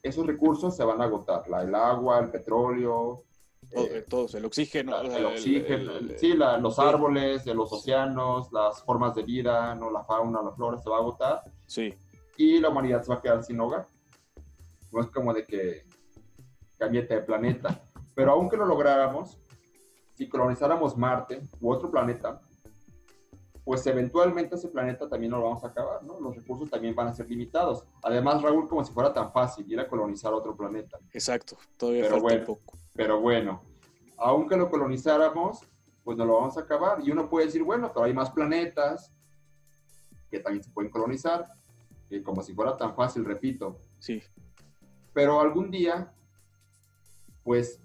[0.01, 1.47] esos recursos se van a agotar.
[1.49, 3.21] La, el agua, el petróleo.
[3.71, 5.01] Eh, todos, el oxígeno.
[5.01, 9.91] el oxígeno, sí, los árboles, los océanos, las formas de vida, ¿no?
[9.91, 11.41] la fauna, la flora se va a agotar.
[11.65, 11.93] Sí.
[12.37, 13.87] Y la humanidad se va a quedar sin hogar.
[14.91, 15.83] No es como de que
[16.77, 17.81] cambiete de planeta.
[18.13, 19.37] Pero aunque lo lográramos,
[20.13, 22.41] si colonizáramos Marte u otro planeta,
[23.65, 26.19] pues eventualmente ese planeta también lo vamos a acabar, ¿no?
[26.19, 27.83] Los recursos también van a ser limitados.
[28.03, 30.99] Además, Raúl, como si fuera tan fácil ir a colonizar otro planeta.
[31.11, 32.77] Exacto, todavía pero falta un poco.
[32.95, 33.61] Pero bueno,
[34.17, 35.59] aunque lo colonizáramos,
[36.03, 36.99] pues no lo vamos a acabar.
[37.03, 39.11] Y uno puede decir, bueno, pero hay más planetas
[40.29, 41.45] que también se pueden colonizar,
[42.09, 43.79] y como si fuera tan fácil, repito.
[43.99, 44.21] Sí.
[45.13, 46.11] Pero algún día
[47.45, 47.79] pues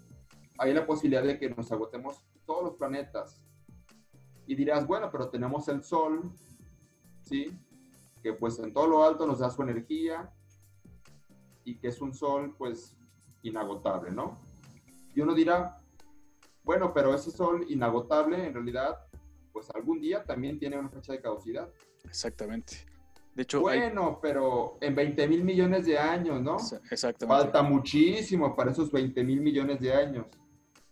[0.58, 3.40] hay la posibilidad de que nos agotemos todos los planetas.
[4.46, 6.30] Y dirás, bueno, pero tenemos el Sol,
[7.22, 7.56] ¿sí?
[8.22, 10.32] Que pues en todo lo alto nos da su energía
[11.64, 12.96] y que es un Sol pues
[13.42, 14.38] inagotable, ¿no?
[15.14, 15.80] Y uno dirá,
[16.62, 19.06] bueno, pero ese Sol inagotable en realidad
[19.52, 21.68] pues algún día también tiene una fecha de caducidad.
[22.04, 22.86] Exactamente.
[23.34, 26.56] De hecho, bueno, pero en 20 mil millones de años, ¿no?
[26.90, 27.26] Exactamente.
[27.26, 30.26] Falta muchísimo para esos 20 mil millones de años.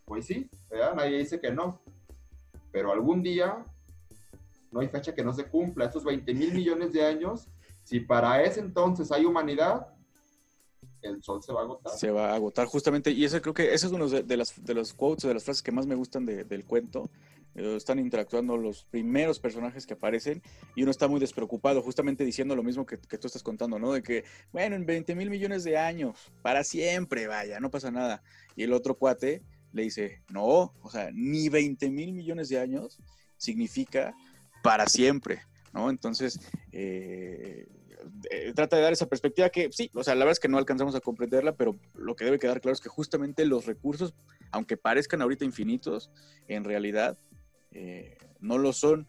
[0.04, 0.94] Pues sí, ¿verdad?
[0.94, 1.82] nadie dice que no.
[2.72, 3.64] Pero algún día
[4.70, 5.86] no hay fecha que no se cumpla.
[5.86, 7.48] Esos 20 mil millones de años,
[7.84, 9.88] si para ese entonces hay humanidad,
[11.02, 11.92] el sol se va a agotar.
[11.92, 14.74] Se va a agotar justamente, y ese creo que ese es uno de, las, de
[14.74, 17.10] los quotes, de las frases que más me gustan del cuento.
[17.54, 20.42] Eh, están interactuando los primeros personajes que aparecen
[20.76, 23.92] y uno está muy despreocupado, justamente diciendo lo mismo que, que tú estás contando, ¿no?
[23.92, 28.22] De que, bueno, en 20 mil millones de años, para siempre, vaya, no pasa nada.
[28.54, 32.98] Y el otro cuate le dice, no, o sea, ni 20 mil millones de años
[33.36, 34.14] significa
[34.62, 35.90] para siempre, ¿no?
[35.90, 36.40] Entonces,
[36.72, 37.66] eh,
[38.30, 40.58] eh, trata de dar esa perspectiva que sí, o sea, la verdad es que no
[40.58, 44.14] alcanzamos a comprenderla, pero lo que debe quedar claro es que justamente los recursos,
[44.50, 46.10] aunque parezcan ahorita infinitos,
[46.48, 47.16] en realidad
[47.72, 49.06] eh, no lo son.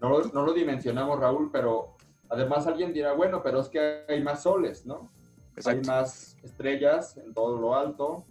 [0.00, 1.96] No, no, lo dimensionamos, Raúl, pero
[2.28, 5.10] además alguien dirá, bueno, pero es que hay más soles, ¿no?
[5.66, 8.24] Hay más estrellas en todo lo alto,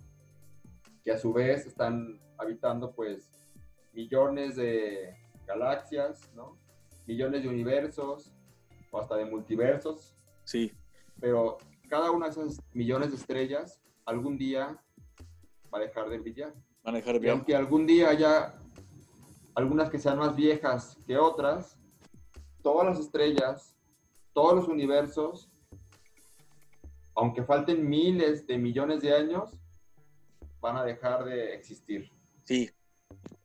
[1.09, 3.31] que a su vez están habitando pues
[3.93, 5.15] millones de
[5.47, 6.55] galaxias, ¿no?
[7.07, 8.31] Millones de universos,
[8.91, 10.15] o hasta de multiversos.
[10.43, 10.71] Sí.
[11.19, 11.57] Pero
[11.89, 14.79] cada una de esas millones de estrellas algún día
[15.73, 16.53] va a dejar de brillar.
[16.83, 17.37] Van a dejar de brillar.
[17.37, 18.53] aunque algún día haya
[19.55, 21.75] algunas que sean más viejas que otras,
[22.61, 23.75] todas las estrellas,
[24.31, 25.49] todos los universos,
[27.15, 29.59] aunque falten miles de millones de años,
[30.61, 32.11] van a dejar de existir.
[32.43, 32.69] Sí.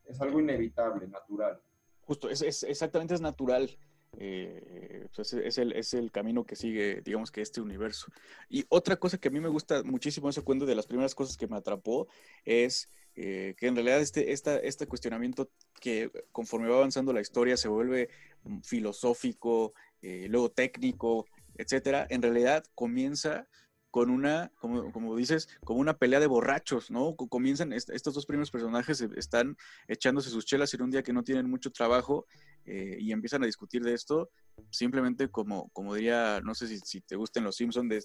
[0.04, 1.60] Es algo inevitable, natural.
[2.02, 3.76] Justo, es, exactamente es natural.
[4.16, 8.12] Eh, pues, es, el, es, el, camino que sigue, digamos que este universo.
[8.48, 11.36] Y otra cosa que a mí me gusta muchísimo ese cuento, de las primeras cosas
[11.36, 12.06] que me atrapó,
[12.44, 15.50] es eh, que en realidad este, este cuestionamiento
[15.80, 18.08] que conforme va avanzando la historia se vuelve
[18.44, 19.72] mm, filosófico,
[20.02, 23.48] eh, luego técnico, etcétera, en realidad comienza
[23.94, 27.14] con una, como, como, dices, como una pelea de borrachos, ¿no?
[27.14, 31.48] Comienzan, estos dos primeros personajes están echándose sus chelas en un día que no tienen
[31.48, 32.26] mucho trabajo
[32.66, 34.30] eh, y empiezan a discutir de esto,
[34.68, 37.98] simplemente como, como diría, no sé si, si te gusten los Simpsons, de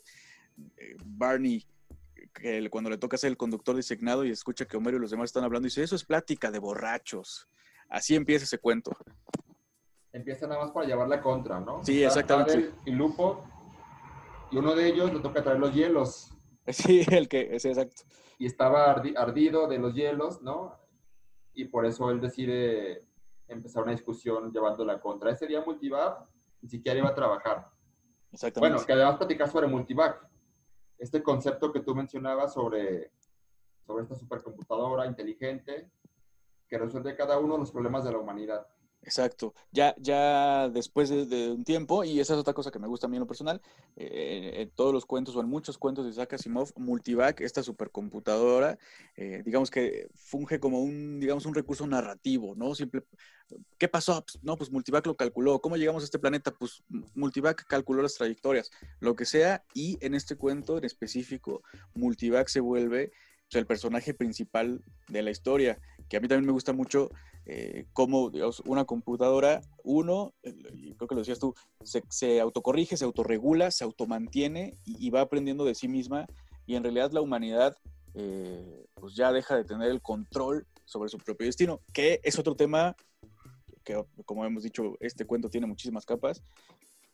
[0.77, 1.65] eh, Barney,
[2.35, 5.29] que cuando le toca ser el conductor designado y escucha que Homero y los demás
[5.29, 7.49] están hablando, dice, eso es plática de borrachos.
[7.89, 8.95] Así empieza ese cuento.
[10.13, 11.83] Empieza nada más para llevar la contra, ¿no?
[11.83, 12.69] Sí, exactamente.
[12.85, 13.43] Y Lupo
[14.51, 16.31] y uno de ellos le toca traer los hielos.
[16.67, 18.03] Sí, el que, es exacto.
[18.37, 20.77] Y estaba ardido de los hielos, ¿no?
[21.55, 23.07] Y por eso él decide
[23.47, 25.31] empezar una discusión llevándola contra.
[25.31, 26.27] Ese día Multivac
[26.61, 27.71] ni siquiera iba a trabajar.
[28.31, 28.73] Exactamente.
[28.73, 30.29] Bueno, que además platicar sobre Multivac.
[30.99, 33.13] Este concepto que tú mencionabas sobre,
[33.85, 35.89] sobre esta supercomputadora inteligente
[36.67, 38.67] que resuelve cada uno de los problemas de la humanidad.
[39.01, 39.53] Exacto.
[39.71, 43.09] Ya, ya después de, un tiempo, y esa es otra cosa que me gusta a
[43.09, 43.61] mí en lo personal,
[43.95, 48.77] eh, en todos los cuentos o en muchos cuentos de Isaac Asimov, Multivac, esta supercomputadora,
[49.15, 52.75] eh, digamos que funge como un, digamos, un recurso narrativo, ¿no?
[52.75, 53.03] Simple,
[53.77, 54.23] ¿qué pasó?
[54.23, 55.59] Pues, no, pues Multivac lo calculó.
[55.61, 56.51] ¿Cómo llegamos a este planeta?
[56.51, 56.83] Pues
[57.15, 62.59] Multivac calculó las trayectorias, lo que sea, y en este cuento en específico, Multivac se
[62.59, 63.11] vuelve
[63.57, 67.09] el personaje principal de la historia, que a mí también me gusta mucho
[67.51, 68.29] eh, cómo
[68.65, 74.77] una computadora, uno, y creo que lo decías tú, se, autocorrige, se autorregula, se automantiene
[74.85, 76.27] y, va aprendiendo de sí misma
[76.67, 77.75] y en realidad la humanidad
[78.13, 82.53] eh, pues ya deja de tener el control sobre su propio destino, que es otro
[82.55, 82.95] tema
[83.83, 86.43] que, como hemos dicho, este cuento tiene muchísimas capas,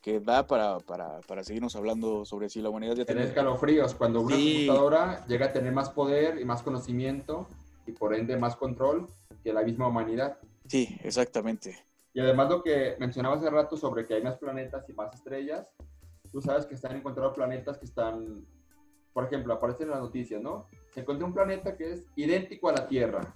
[0.02, 3.24] que da para, para, para seguirnos hablando sobre si la humanidad ya tiene...
[3.24, 7.48] escalofríos, cuando una computadora llega a tener más poder y más conocimiento
[7.86, 9.06] y por ende más control
[9.42, 10.38] que la misma humanidad.
[10.66, 11.76] Sí, exactamente.
[12.12, 15.68] Y además lo que mencionaba hace rato sobre que hay más planetas y más estrellas,
[16.32, 18.44] tú sabes que están encontrando planetas que están,
[19.12, 20.66] por ejemplo, aparecen en las noticias, ¿no?
[20.92, 23.34] Se encontró un planeta que es idéntico a la Tierra,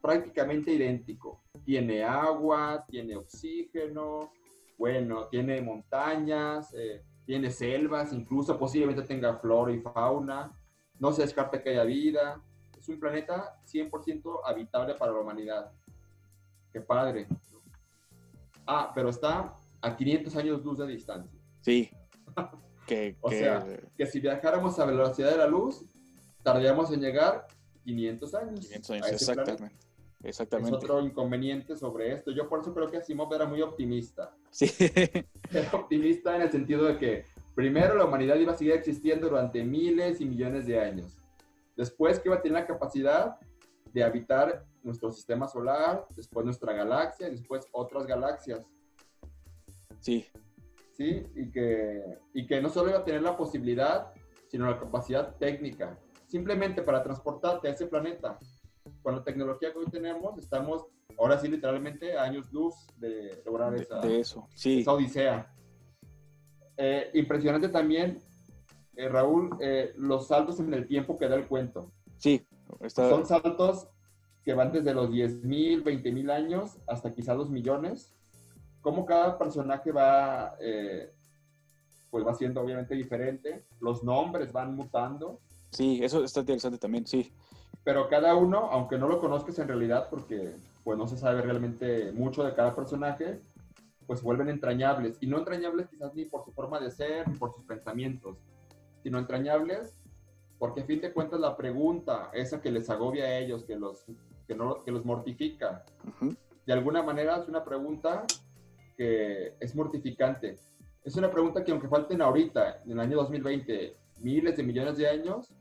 [0.00, 1.40] prácticamente idéntico.
[1.64, 4.30] Tiene agua, tiene oxígeno,
[4.76, 10.52] bueno, tiene montañas, eh, tiene selvas, incluso posiblemente tenga flora y fauna.
[10.98, 12.42] No se descarta que haya vida.
[12.88, 15.70] Es un planeta 100% habitable para la humanidad.
[16.72, 17.28] Qué padre.
[18.66, 21.38] Ah, pero está a 500 años luz de distancia.
[21.60, 21.90] Sí.
[23.20, 25.84] o sea, que si viajáramos a la velocidad de la luz,
[26.42, 27.46] tardaríamos en llegar
[27.84, 28.60] 500 años.
[28.60, 29.76] 500 años, exactamente.
[30.22, 30.78] Exactamente.
[30.78, 32.30] Es otro inconveniente sobre esto.
[32.30, 34.34] Yo por eso creo que Asimov era muy optimista.
[34.50, 34.70] Sí.
[35.52, 37.24] Era optimista en el sentido de que
[37.54, 41.18] primero la humanidad iba a seguir existiendo durante miles y millones de años.
[41.78, 43.38] Después que iba a tener la capacidad
[43.92, 48.66] de habitar nuestro sistema solar, después nuestra galaxia y después otras galaxias.
[50.00, 50.26] Sí.
[50.90, 52.02] Sí, y que,
[52.34, 54.12] y que no solo iba a tener la posibilidad,
[54.48, 58.36] sino la capacidad técnica, simplemente para transportarte a ese planeta
[59.00, 60.84] con la tecnología que hoy tenemos, estamos
[61.16, 64.48] ahora sí literalmente a años luz de lograr esa, eso.
[64.52, 64.84] Sí.
[64.84, 65.54] odisea.
[66.76, 68.20] Eh, impresionante también,
[68.98, 71.90] eh, Raúl, eh, los saltos en el tiempo que da el cuento.
[72.18, 72.46] Sí.
[72.88, 73.88] Son saltos
[74.44, 78.14] que van desde los 10.000, 20.000 años hasta quizá 2 millones.
[78.82, 80.56] Cómo cada personaje va,
[82.10, 83.64] pues va siendo obviamente diferente.
[83.80, 85.40] Los nombres van mutando.
[85.70, 87.32] Sí, eso está interesante también, sí
[87.88, 92.12] pero cada uno, aunque no lo conozcas en realidad, porque pues no se sabe realmente
[92.12, 93.40] mucho de cada personaje,
[94.06, 95.16] pues vuelven entrañables.
[95.22, 98.36] Y no entrañables quizás ni por su forma de ser, ni por sus pensamientos,
[99.08, 99.96] sino entrañables
[100.58, 104.04] porque a fin de cuentas la pregunta, esa que les agobia a ellos, que los,
[104.46, 105.82] que no, que los mortifica,
[106.66, 108.26] de alguna manera es una pregunta
[108.98, 110.56] que es mortificante.
[111.02, 115.08] Es una pregunta que aunque falten ahorita, en el año 2020, miles de millones de
[115.08, 115.54] años,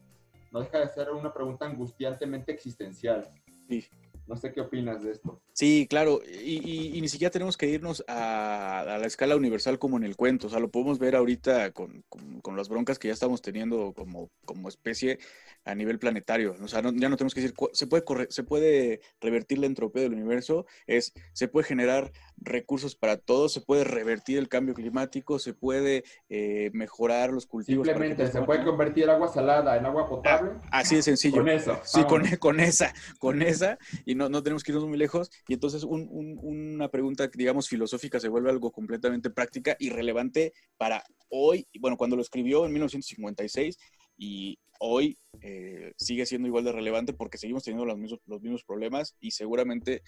[0.51, 3.29] no deja de ser una pregunta angustiantemente existencial.
[3.69, 3.87] Sí.
[4.25, 5.39] No sé qué opinas de esto.
[5.57, 10.15] Sí, claro, y, ni siquiera tenemos que irnos a, la escala universal como en el
[10.15, 12.03] cuento, o sea, lo podemos ver ahorita con,
[12.43, 15.17] con, las broncas que ya estamos teniendo como, como especie
[15.65, 16.55] a nivel planetario.
[16.61, 20.03] O sea, ya no tenemos que decir, se puede, correr, se puede revertir la entropía
[20.03, 25.39] del universo, es, se puede generar recursos para todos, se puede revertir el cambio climático,
[25.39, 27.87] se puede eh, mejorar los cultivos.
[27.87, 30.51] Simplemente se puede convertir agua salada en agua potable.
[30.65, 31.37] Ah, así de sencillo.
[31.37, 31.79] Con eso.
[31.83, 35.31] Sí, con, con, esa, con esa, y no, no tenemos que irnos muy lejos.
[35.47, 41.65] Y entonces una pregunta, digamos, filosófica se vuelve algo completamente práctica y relevante para hoy,
[41.79, 43.77] bueno, cuando lo escribió en 1956
[44.17, 48.63] y hoy eh, sigue siendo igual de relevante porque seguimos teniendo los mismos, los mismos
[48.63, 50.03] problemas y seguramente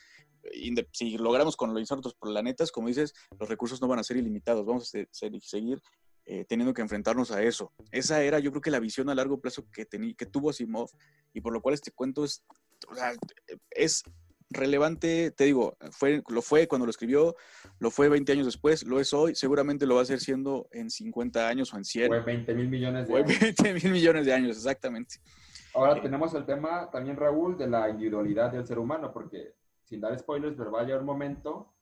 [0.91, 4.93] si logramos los otros planetas, como dices, los recursos no van a ser ilimitados, vamos
[4.93, 5.05] a
[5.41, 5.81] seguir
[6.25, 7.73] eh, teniendo que enfrentarnos a eso.
[7.91, 10.89] Esa era yo creo que la visión a largo plazo que, que tuvo Asimov
[11.33, 12.43] y por lo cual este cuento es,
[13.71, 14.03] es
[14.49, 17.35] relevante, te digo, fue, lo fue cuando lo escribió,
[17.79, 20.89] lo fue 20 años después, lo es hoy, seguramente lo va a ser siendo en
[20.89, 22.07] 50 años o en 100.
[22.07, 23.39] Fue 20 mil millones de años.
[23.39, 25.17] 20 mil millones de años, exactamente.
[25.73, 30.01] Ahora eh, tenemos el tema también, Raúl, de la individualidad del ser humano, porque sin
[30.01, 31.73] dar spoilers, pero va a llegar un momento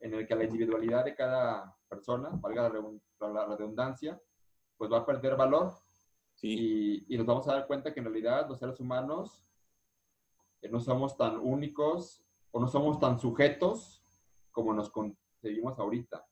[0.00, 2.70] en el que la individualidad de cada persona, valga
[3.20, 4.20] la redundancia,
[4.76, 5.72] pues va a perder valor.
[6.42, 9.43] Y, y nos vamos a dar cuenta que en realidad los seres humanos
[10.68, 14.02] no somos tan únicos o no somos tan sujetos
[14.50, 16.26] como nos concebimos ahorita.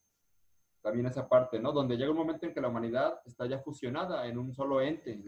[0.80, 1.72] También esa parte, ¿no?
[1.72, 5.22] Donde llega un momento en que la humanidad está ya fusionada en un solo ente.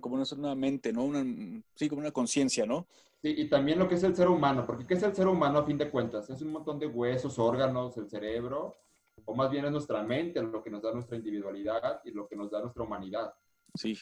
[0.00, 1.04] Como una sola mente, ¿no?
[1.04, 1.24] Una,
[1.74, 2.86] sí, como una conciencia, ¿no?
[3.20, 5.58] Sí, y también lo que es el ser humano, porque ¿qué es el ser humano
[5.58, 6.30] a fin de cuentas?
[6.30, 8.76] Es un montón de huesos, órganos, el cerebro,
[9.24, 12.36] o más bien es nuestra mente lo que nos da nuestra individualidad y lo que
[12.36, 13.34] nos da nuestra humanidad.
[13.74, 13.98] Sí.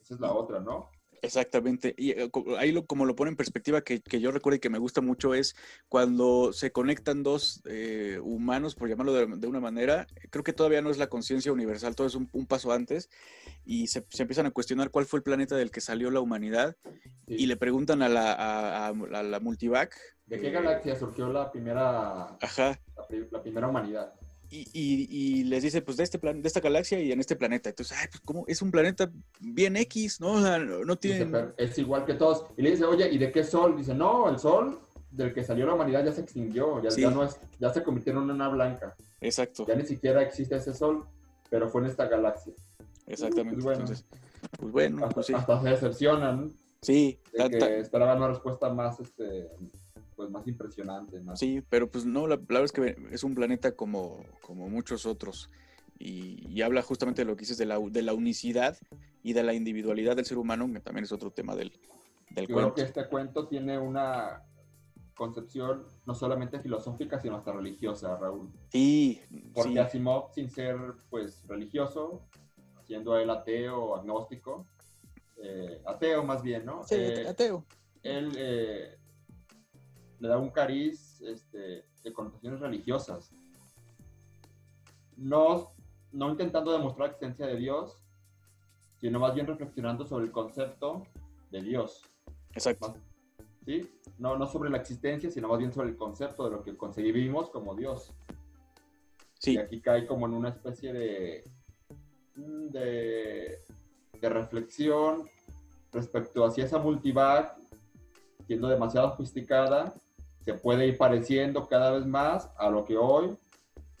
[0.00, 0.90] Esa es la otra, ¿no?
[1.24, 1.94] Exactamente.
[1.96, 4.78] Y eh, ahí lo, como lo pone en perspectiva que, yo recuerdo y que me
[4.78, 5.56] gusta mucho es
[5.88, 10.90] cuando se conectan dos eh, humanos, por llamarlo de, una manera, creo que todavía no
[10.90, 13.08] es la conciencia universal, todo es un, paso antes,
[13.64, 16.76] y se, empiezan a cuestionar cuál fue el planeta del que salió la humanidad,
[17.26, 19.96] y le preguntan a la, a, la multivac.
[20.26, 22.78] ¿De qué eh, galaxia surgió la primera, ajá.
[23.30, 24.12] La, primera humanidad?
[24.50, 27.70] Y, les dice, pues de este plan, de esta galaxia y en este planeta.
[27.70, 30.32] Entonces, ay, pues como es un planeta bien X, ¿no?
[30.32, 31.30] O sea, no, tiene...
[31.56, 32.46] Es igual que todos.
[32.56, 33.76] Y le dice, oye, ¿y de qué sol?
[33.76, 34.78] Dice, no, el sol
[35.10, 38.12] del que salió la humanidad ya se extinguió, ya, ya no es, ya se convirtió
[38.12, 38.96] en una blanca.
[39.20, 39.64] Exacto.
[39.66, 41.06] Ya ni siquiera existe ese sol,
[41.48, 42.52] pero fue en esta galaxia.
[43.06, 43.54] Exactamente.
[43.54, 44.06] Pues bueno, Entonces,
[44.58, 45.34] pues bueno, hasta, pues sí.
[45.34, 46.52] hasta se decepcionan.
[46.82, 47.18] Sí.
[47.32, 49.48] De que esperaban una respuesta más, este,
[50.16, 51.20] pues más impresionante.
[51.34, 55.50] Sí, pero pues no, la, verdad es que es un planeta como, como muchos otros.
[55.98, 58.76] Y, habla justamente de lo que dices de la, de la unicidad
[59.22, 61.72] y de la individualidad del ser humano, que también es otro tema del,
[62.30, 64.42] del Yo creo que este cuento tiene una
[65.14, 68.50] concepción no solamente filosófica, sino hasta religiosa, Raúl.
[68.70, 69.20] Sí.
[69.54, 70.76] Porque Asimov, sin ser
[71.10, 72.22] pues religioso,
[72.82, 74.66] siendo él ateo agnóstico,
[75.36, 76.82] eh, ateo más bien, ¿no?
[76.84, 77.64] Sí, eh, ateo.
[78.02, 78.98] Él eh,
[80.24, 83.30] le da un cariz este, de connotaciones religiosas.
[85.18, 85.74] No,
[86.12, 88.00] no intentando demostrar la existencia de Dios,
[88.96, 91.02] sino más bien reflexionando sobre el concepto
[91.50, 92.00] de Dios.
[92.54, 92.96] Exacto.
[93.66, 93.86] ¿Sí?
[94.16, 97.50] No, no sobre la existencia, sino más bien sobre el concepto de lo que concebimos
[97.50, 98.10] como Dios.
[99.38, 99.52] Sí.
[99.52, 101.44] Y aquí cae como en una especie de,
[102.34, 103.58] de,
[104.22, 105.28] de reflexión
[105.92, 107.58] respecto hacia esa multivac,
[108.46, 109.92] siendo demasiado sofisticada,
[110.44, 113.36] se puede ir pareciendo cada vez más a lo que hoy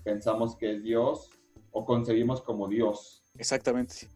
[0.02, 1.30] pensamos que es Dios
[1.72, 3.24] o concebimos como Dios.
[3.36, 4.08] Exactamente.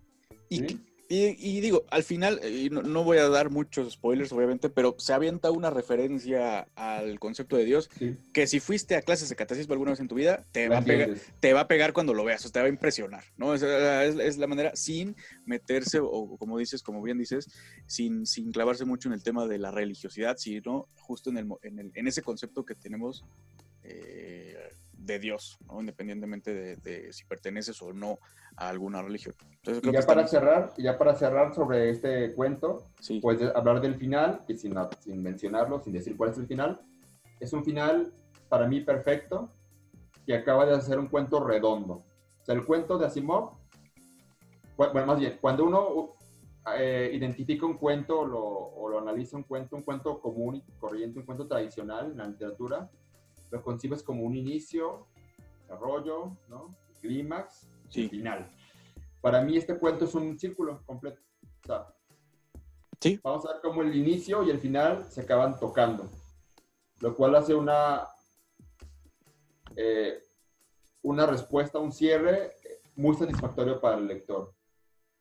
[0.48, 0.78] Y,
[1.10, 5.50] y, digo, al final, y no, voy a dar muchos spoilers, obviamente, pero se avienta
[5.50, 7.88] una referencia al concepto de Dios,
[8.34, 10.82] que si fuiste a clases de catecismo alguna vez en tu vida, te va, a
[10.82, 13.54] pegar, te va a pegar cuando lo veas, o te va a impresionar, ¿no?
[13.54, 17.48] Es, es, la manera, sin meterse, o como dices, como bien dices,
[17.86, 21.78] sin, sin clavarse mucho en el tema de la religiosidad, sino justo en, el, en,
[21.78, 23.24] el, en ese concepto que tenemos
[23.82, 24.57] eh,
[25.08, 25.80] de Dios, ¿no?
[25.80, 28.18] Independientemente de, de si perteneces o no
[28.56, 29.34] a alguna religión.
[29.64, 32.84] y ya para cerrar, ya para cerrar sobre este cuento,
[33.20, 36.80] puedes hablar del final, y sin, sin mencionarlo, sin decir cuál es el final.
[37.40, 38.12] Es un final
[38.48, 39.52] para mí perfecto,
[40.26, 41.94] que acaba de hacer un cuento redondo.
[41.94, 43.56] O sea, el cuento de Asimov,
[44.76, 46.14] bueno, más bien, cuando uno
[46.76, 51.18] eh, identifica un cuento lo, o lo analiza un cuento, un cuento común y corriente,
[51.18, 52.90] un cuento tradicional en la literatura,
[53.50, 55.06] lo concibes como un inicio,
[55.60, 56.76] desarrollo, ¿no?
[57.00, 58.08] clímax sí.
[58.08, 58.50] final.
[59.20, 61.20] Para mí este cuento es un círculo completo.
[63.00, 63.20] sí.
[63.22, 66.10] Vamos a ver cómo el inicio y el final se acaban tocando,
[67.00, 68.06] lo cual hace una,
[69.76, 70.22] eh,
[71.02, 72.52] una respuesta, un cierre
[72.96, 74.54] muy satisfactorio para el lector.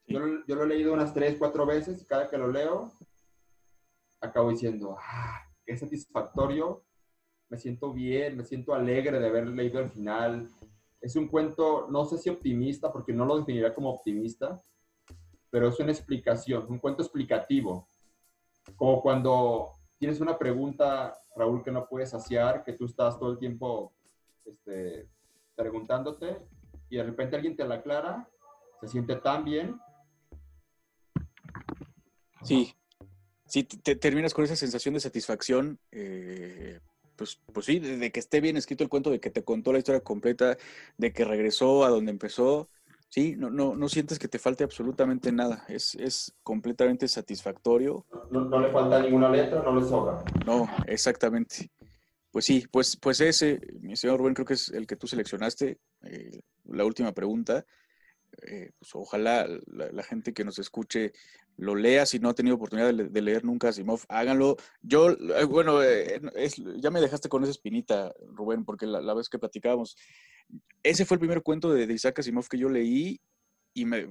[0.07, 2.93] Yo, yo, lo he leído unas tres, cuatro veces y cada que lo leo
[4.21, 6.86] acabo diciendo, ah, qué satisfactorio,
[7.49, 10.49] me siento bien, me siento alegre de haber leído el final,
[11.01, 14.61] es un cuento, no sé si optimista, porque no lo definiría como optimista,
[15.49, 17.87] pero es una explicación, un cuento explicativo.
[18.75, 23.39] Como cuando tienes una pregunta, Raúl, que no puedes saciar, que tú estás todo el
[23.39, 23.93] tiempo
[24.45, 25.07] este,
[25.55, 26.37] preguntándote
[26.89, 28.27] y de repente alguien te la aclara,
[28.81, 29.79] se siente tan bien.
[32.43, 32.73] Sí,
[33.45, 36.79] sí, te, terminas con esa sensación de satisfacción eh,
[37.17, 39.79] pues, pues sí, de que esté bien escrito el cuento, de que te contó la
[39.79, 40.57] historia completa,
[40.97, 42.69] de que regresó a donde empezó,
[43.09, 48.05] sí, no, no, no sientes que te falte absolutamente nada, es, es completamente satisfactorio.
[48.31, 50.23] No, le falta ninguna letra, no le sobra.
[50.45, 51.71] No, exactamente.
[52.31, 55.79] Pues sí, pues, pues ese, mi señor Rubén, creo que es el que tú seleccionaste,
[56.03, 57.65] eh, la última pregunta.
[58.43, 61.13] Eh, pues ojalá la, gente que nos escuche
[61.57, 62.05] lo lea.
[62.05, 64.55] Si no ha tenido oportunidad de, leer nunca Asimov, háganlo.
[64.81, 66.21] Yo, eh, bueno, eh,
[66.77, 69.97] ya me dejaste con esa espinita, Rubén, porque la, vez que platicábamos,
[70.83, 73.19] ese fue el primer cuento de, Isaac Asimov que yo leí
[73.73, 74.07] y me,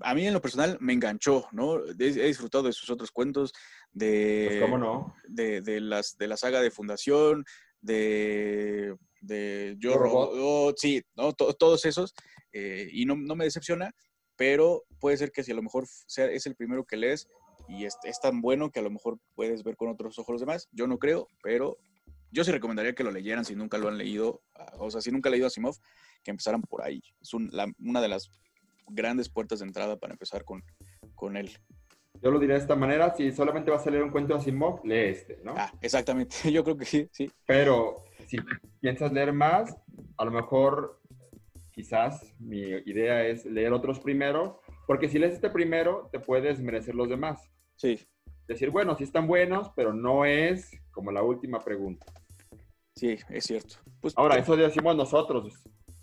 [0.00, 1.84] a mí en lo personal me enganchó, ¿no?
[1.86, 1.92] He,
[2.26, 3.52] disfrutado de sus otros cuentos,
[3.92, 5.14] de, pues, no?
[5.28, 7.44] de, las, de la saga de Fundación,
[7.80, 11.32] de, de Yo, Robot, sí, ¿no?
[11.32, 12.14] todos esos.
[12.52, 13.94] Eh, y no, me decepciona,
[14.38, 17.28] pero puede ser que si a lo mejor sea, es el primero que lees
[17.68, 20.68] y es, tan bueno que a lo mejor puedes ver con otros ojos los demás.
[20.72, 21.76] Yo no creo, pero
[22.30, 25.10] yo sí recomendaría que lo leyeran si nunca lo han leído, ah, o sea, si
[25.10, 25.76] nunca han leído Asimov,
[26.22, 27.02] que empezaran por ahí.
[27.20, 28.30] Es una de las
[28.86, 30.62] grandes puertas de entrada para empezar con,
[31.16, 31.50] con él.
[32.22, 34.84] Yo lo diré de esta manera, si solamente vas a leer un cuento de Asimov,
[34.84, 35.54] lee este, ¿no?
[35.56, 37.30] Ah, exactamente, yo creo que sí, sí.
[37.44, 38.38] Pero si
[38.80, 39.76] piensas leer más,
[40.16, 40.97] a lo mejor
[41.78, 46.96] quizás mi idea es leer otros primero, porque si lees este primero, te puedes merecer
[46.96, 47.48] los demás.
[47.76, 48.04] Sí.
[48.48, 52.04] Decir, bueno, sí están buenos, pero no es como la última pregunta.
[52.96, 53.76] Sí, es cierto.
[54.00, 55.54] Pues, Ahora, eso decimos nosotros.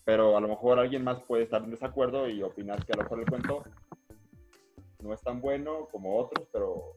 [0.05, 3.03] pero a lo mejor alguien más puede estar en desacuerdo y opinar que a lo
[3.03, 3.63] mejor el cuento
[5.01, 6.95] no es tan bueno como otros, pero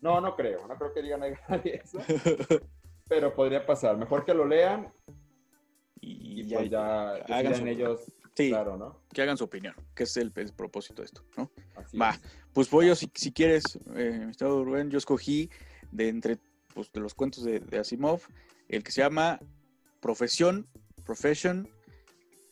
[0.00, 1.98] no, no creo, no creo que digan nadie eso,
[3.08, 3.96] pero podría pasar.
[3.96, 4.92] Mejor que lo lean
[6.02, 8.00] y, pues ya, hagan ellos,
[8.34, 9.00] claro, ¿no?
[9.12, 11.50] Que hagan su opinión, que es el, propósito de esto, ¿no?
[11.98, 12.18] Va,
[12.52, 15.48] pues voy yo, si, quieres, eh, mi estado Rubén, yo escogí
[15.92, 16.38] de entre
[16.74, 18.20] pues, de los cuentos de, de Asimov,
[18.68, 19.40] el que se llama
[20.00, 20.66] Profesión,
[21.04, 21.68] Profession,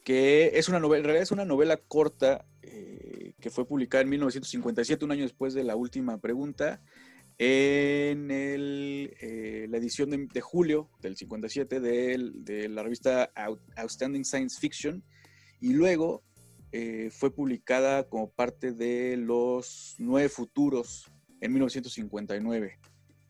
[0.05, 4.11] que es una novela, en realidad es una novela corta eh, que fue publicada en
[4.11, 6.81] 1957, un año después de la última pregunta,
[7.43, 13.33] en eh, la edición de, julio del 57 de, la revista
[13.77, 15.03] Outstanding Science Fiction,
[15.59, 16.23] y luego
[16.71, 21.11] eh, fue publicada como parte de los Nueve Futuros
[21.41, 22.79] en 1959.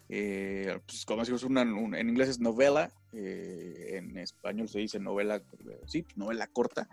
[0.08, 5.40] pues como decimos, en inglés es novela, eh, en español se dice novela,
[5.86, 6.88] sí, novela corta.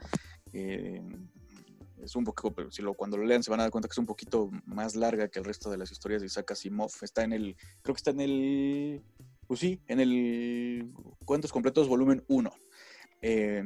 [2.03, 3.93] Es un poco, pero si lo, cuando lo lean se van a dar cuenta que
[3.93, 6.91] es un poquito más larga que el resto de las historias de Isaac Asimov.
[7.01, 9.03] Está en el, creo que está en el,
[9.47, 10.91] pues sí, en el
[11.25, 12.51] Cuentos Completos volumen 1.
[13.21, 13.63] Eh,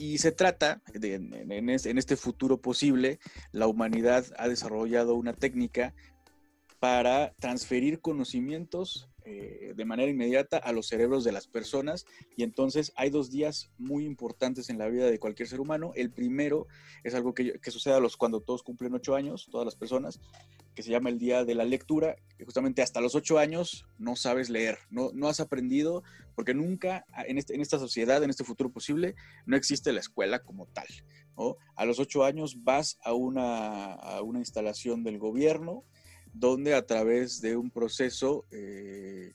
[0.00, 1.68] y se trata, de, en,
[1.98, 3.18] este futuro posible,
[3.52, 5.94] la humanidad ha desarrollado una técnica
[6.78, 12.06] para transferir conocimientos eh, de manera inmediata a los cerebros de las personas.
[12.36, 15.92] Y entonces hay dos días muy importantes en la vida de cualquier ser humano.
[15.94, 16.66] El primero
[17.04, 20.20] es algo que, sucede a los, cuando todos cumplen ocho años, todas las personas,
[20.74, 24.16] que se llama el día de la lectura, que justamente hasta los ocho años no
[24.16, 26.02] sabes leer, no, no has aprendido,
[26.34, 29.14] porque nunca en, este, esta sociedad, en este futuro posible,
[29.46, 30.86] no existe la escuela como tal.
[31.76, 35.84] A los ocho años vas a una, a una instalación del gobierno,
[36.32, 39.32] donde a través de un proceso eh,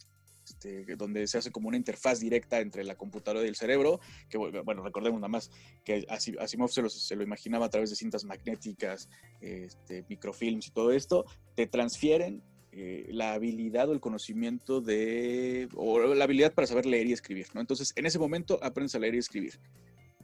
[0.47, 4.37] este, donde se hace como una interfaz directa entre la computadora y el cerebro, que
[4.37, 5.49] bueno, recordemos nada más
[5.83, 9.09] que Asimov se lo, se lo imaginaba a través de cintas magnéticas,
[9.41, 11.25] este, microfilms y todo esto,
[11.55, 17.07] te transfieren eh, la habilidad o el conocimiento de, o la habilidad para saber leer
[17.07, 17.61] y escribir, ¿no?
[17.61, 19.59] Entonces, en ese momento aprendes a leer y escribir.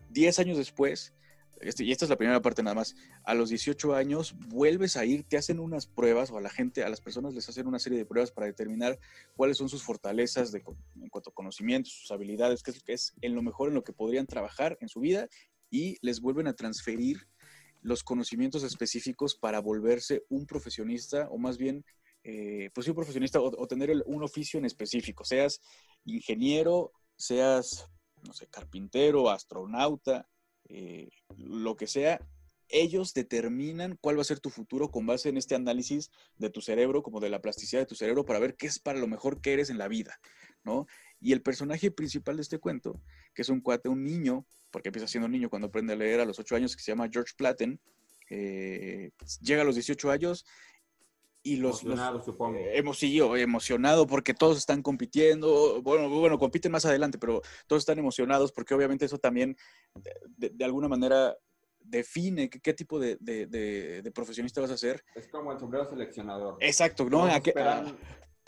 [0.09, 1.13] Diez años después,
[1.63, 5.23] y esta es la primera parte nada más, a los 18 años vuelves a ir,
[5.23, 7.97] te hacen unas pruebas o a la gente, a las personas les hacen una serie
[7.97, 8.99] de pruebas para determinar
[9.35, 10.63] cuáles son sus fortalezas de,
[11.01, 13.83] en cuanto a conocimientos, sus habilidades, qué es, qué es en lo mejor en lo
[13.83, 15.27] que podrían trabajar en su vida
[15.69, 17.27] y les vuelven a transferir
[17.81, 21.83] los conocimientos específicos para volverse un profesionista o más bien
[22.23, 25.59] eh, pues un profesionista o, tener un oficio en específico, seas
[26.05, 27.89] ingeniero, seas,
[28.23, 30.27] no sé, carpintero, astronauta,
[30.73, 32.19] eh, lo que sea,
[32.69, 36.61] ellos determinan cuál va a ser tu futuro con base en este análisis de tu
[36.61, 39.41] cerebro, como de la plasticidad de tu cerebro, para ver qué es para lo mejor
[39.41, 40.19] que eres en la vida,
[40.63, 40.87] ¿no?
[41.19, 43.01] Y el personaje principal de este cuento,
[43.33, 46.21] que es un cuate, un niño, porque empieza siendo un niño cuando aprende a leer
[46.21, 47.79] a los ocho años, que se llama George Platten,
[48.29, 49.11] eh,
[49.41, 50.45] llega a los 18 años
[51.43, 52.59] y los, emocionado, supongo.
[52.59, 57.97] hemos sido emocionado porque todos están compitiendo, bueno, bueno, compiten más adelante, pero todos están
[57.97, 59.57] emocionados porque obviamente eso también
[60.37, 61.35] de, alguna manera
[61.79, 65.03] define qué, tipo de, de, profesionista vas a ser.
[65.15, 66.57] Es como el sombrero seleccionador.
[66.59, 67.21] Exacto, ¿no?
[67.21, 67.97] Todos, esperan,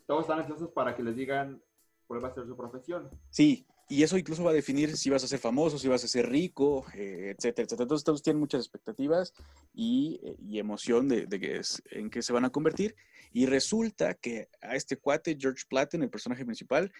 [0.05, 1.61] todos están ansiosos para que les digan
[2.05, 3.09] cuál va a ser su profesión.
[3.31, 6.07] Sí, y eso incluso va a definir si vas a ser famoso, si vas a
[6.07, 7.83] ser rico, eh, etcétera, etcétera.
[7.83, 9.33] Entonces todos tienen muchas expectativas
[9.73, 11.61] y, eh, emoción de, que
[11.91, 12.95] en qué se van a convertir.
[13.31, 16.91] Y resulta que a este cuate, George Platten, el personaje principal,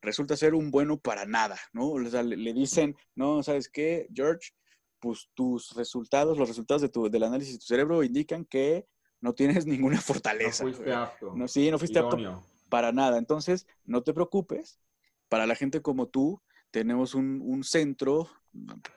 [0.00, 1.90] resulta ser un bueno para nada, ¿no?
[1.90, 4.52] O sea, le, dicen, no, ¿sabes qué, George?
[4.98, 8.86] Pues tus resultados, los resultados de tu, del análisis de tu cerebro indican que
[9.20, 10.64] no tienes ninguna fortaleza.
[10.64, 11.34] No fuiste apto.
[11.34, 12.16] No, sí, no fuiste apto
[12.70, 13.18] para nada.
[13.18, 14.80] Entonces, no te preocupes,
[15.30, 18.28] para la gente como tú, tenemos un, centro,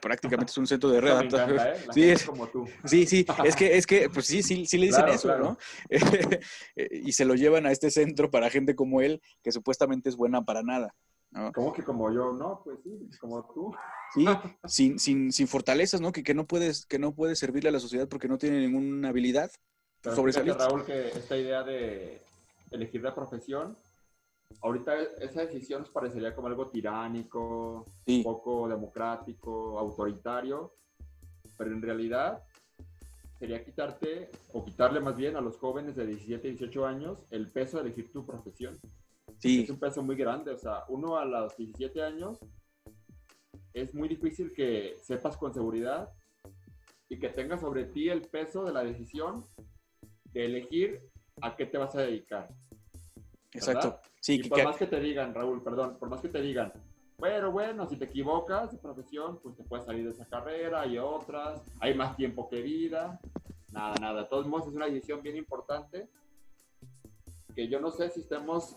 [0.01, 1.59] prácticamente es un centro de redactación.
[1.59, 1.73] ¿eh?
[1.93, 2.65] Sí, es como tú.
[2.83, 5.57] Sí, sí, es que, es que, pues sí, sí, sí le dicen eso, ¿no?
[6.75, 10.43] y se lo llevan a este centro para gente como él, que supuestamente es buena
[10.43, 10.93] para nada.
[11.31, 11.51] ¿no?
[11.51, 12.33] ¿Cómo que como yo?
[12.33, 13.73] No, pues sí, como tú.
[14.13, 14.25] Sí,
[14.65, 16.11] sin, sin, sin fortalezas, ¿no?
[16.11, 19.09] Que, que, no puedes, que no puedes servirle a la sociedad porque no tiene ninguna
[19.09, 19.51] habilidad.
[20.03, 20.55] Sobresalir.
[20.55, 22.21] Raúl, que esta idea de
[22.71, 23.77] elegir la profesión
[24.61, 30.75] ahorita esa decisión nos parecería como algo tiránico, un poco democrático, autoritario,
[31.57, 32.43] pero en realidad
[33.39, 37.77] sería quitarte, o quitarle más bien a los jóvenes de 17, 18 años, el peso
[37.77, 38.77] de elegir tu profesión.
[39.37, 39.63] Sí.
[39.63, 42.39] Es un peso muy grande, o sea, uno a los 17 años
[43.73, 46.09] es muy difícil que sepas con seguridad
[47.09, 49.45] y que tengas sobre ti el peso de la decisión
[50.31, 51.01] de elegir
[51.41, 52.47] a qué te vas a dedicar.
[53.53, 53.99] Exacto.
[54.19, 56.71] Sí, y por más que te digan, Raúl, perdón, por más que te digan,
[57.19, 60.97] Pero bueno, si te equivocas de profesión, pues te puedes salir de esa carrera, hay
[60.97, 63.19] otras, hay más tiempo que vida.
[63.71, 64.21] Nada, nada.
[64.21, 66.09] De todos modos, es una decisión bien importante
[67.55, 68.75] que yo no sé si estemos,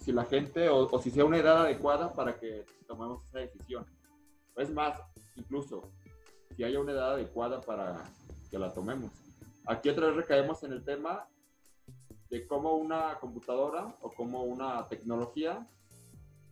[0.00, 3.86] si la gente o, o si sea una edad adecuada para que tomemos esa decisión.
[4.56, 5.00] Es más,
[5.36, 5.82] incluso,
[6.56, 8.02] si haya una edad adecuada para
[8.50, 9.12] que la tomemos.
[9.66, 11.26] Aquí otra vez recaemos en el tema
[12.30, 15.66] de cómo una computadora o cómo una tecnología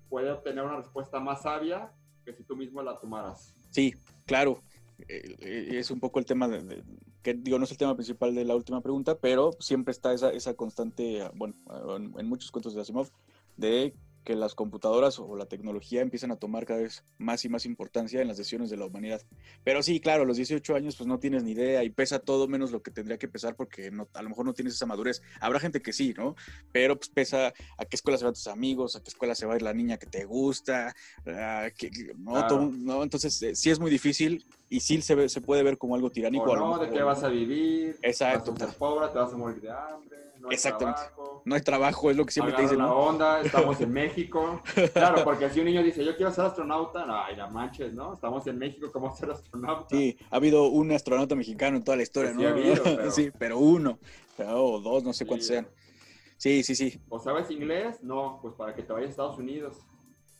[0.08, 1.92] puede obtener una respuesta más sabia
[2.24, 3.54] que si tú mismo la tomaras.
[3.70, 3.94] Sí,
[4.26, 4.60] claro.
[5.08, 6.82] Eh, eh, es un poco el tema de,
[7.22, 10.30] que digo, no es el tema principal de la última pregunta, pero siempre está esa,
[10.30, 11.54] esa constante, bueno,
[12.16, 13.10] en muchos cuentos de Asimov,
[13.56, 13.94] de
[14.24, 18.20] que las computadoras o la tecnología empiezan a tomar cada vez más y más importancia
[18.20, 19.20] en las decisiones de la humanidad.
[19.62, 22.48] Pero sí, claro, a los 18 años pues no tienes ni idea y pesa todo
[22.48, 25.22] menos lo que tendría que pesar porque no, a lo mejor no tienes esa madurez.
[25.40, 26.34] Habrá gente que sí, ¿no?
[26.72, 29.54] Pero pues pesa a qué escuela se van tus amigos, a qué escuela se va
[29.54, 30.94] a ir la niña que te gusta,
[32.18, 33.02] ¿no?
[33.02, 36.50] Entonces eh, sí es muy difícil y sí se, se puede ver como algo tiránico.
[36.50, 37.98] O no, de qué vas a vivir.
[38.02, 38.52] Exacto.
[38.52, 40.34] Vas a ser pobre, te vas a morir de hambre.
[40.45, 41.01] No hay Exactamente.
[41.01, 42.76] Trabajo, no hay trabajo, es lo que siempre te dicen.
[42.78, 42.97] la ¿no?
[42.99, 44.61] onda, estamos en México.
[44.92, 48.12] Claro, porque si un niño dice, yo quiero ser astronauta, no, ay, la manches, ¿no?
[48.12, 49.97] Estamos en México, ¿cómo ser astronauta?
[49.97, 52.49] Sí, ha habido un astronauta mexicano en toda la historia, Pues sí ¿no?
[52.49, 53.99] ha habido, pero- Sí, pero uno,
[54.38, 55.28] o dos, no sé Sí.
[55.28, 55.66] cuántos sean.
[56.36, 58.03] Sí, sí, sí, ¿O sabes inglés?
[58.03, 59.78] No, pues para que te vayas a Estados Unidos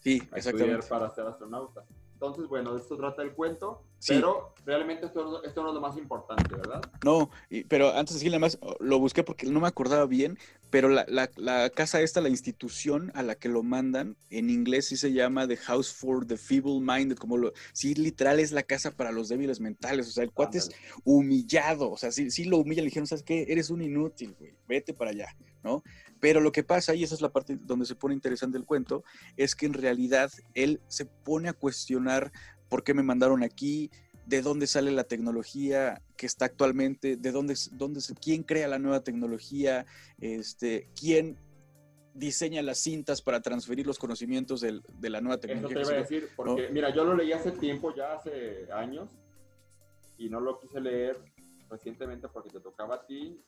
[0.01, 0.87] sí, a exactamente.
[0.87, 1.83] para ser astronauta.
[2.27, 4.15] Entonces, bueno, de esto trata el cuento, Sí.
[4.15, 6.91] pero realmente esto, esto no es lo más importante, ¿verdad?
[7.03, 10.39] No, y- pero antes de seguir, nada más lo busqué porque no me acordaba bien,
[10.71, 14.87] pero la, la- la casa esta, la institución a la que lo mandan, en inglés
[14.87, 18.63] sí se llama The House for the Feeble Minded, como lo, sí, literal es la
[18.63, 20.71] casa para los débiles mentales, o sea, el cuate es
[21.05, 23.47] humillado, o sea, sí, sí lo humillan, le dijeron, ¿sabes qué?
[23.49, 25.29] Eres un inútil, güey, vete para allá,
[25.63, 25.83] ¿no?
[26.25, 29.05] Pero lo que pasa, y esa es la parte donde se pone interesante el cuento,
[29.37, 32.33] es que en realidad él se pone a cuestionar
[32.71, 33.91] por qué me mandaron aquí,
[34.25, 39.03] de dónde sale la tecnología que está actualmente, de dónde, dónde quién crea la nueva
[39.03, 39.85] tecnología,
[40.19, 41.37] este, quién
[42.15, 45.69] diseña las cintas para transferir los conocimientos del- de la nueva Eso tecnología.
[45.69, 48.67] te que iba a se- decir, porque mira, yo lo leí hace tiempo, ya hace
[48.73, 49.11] años,
[50.17, 51.19] y no lo quise leer
[51.69, 53.39] recientemente porque te tocaba a ti,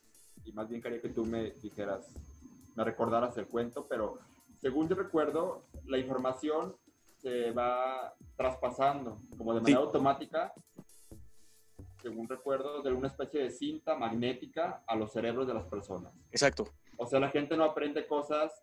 [0.45, 2.05] y más bien quería que tú me dijeras,
[2.77, 4.19] me recordaras el cuento, pero
[4.61, 6.75] según yo recuerdo, la información
[7.17, 9.85] se va traspasando como de manera Sí.
[9.85, 10.53] automática,
[11.99, 16.13] según recuerdo, de una especie de cinta magnética a los cerebros de las personas.
[16.31, 16.65] Exacto.
[16.97, 18.53] O sea, la gente no aprende cosas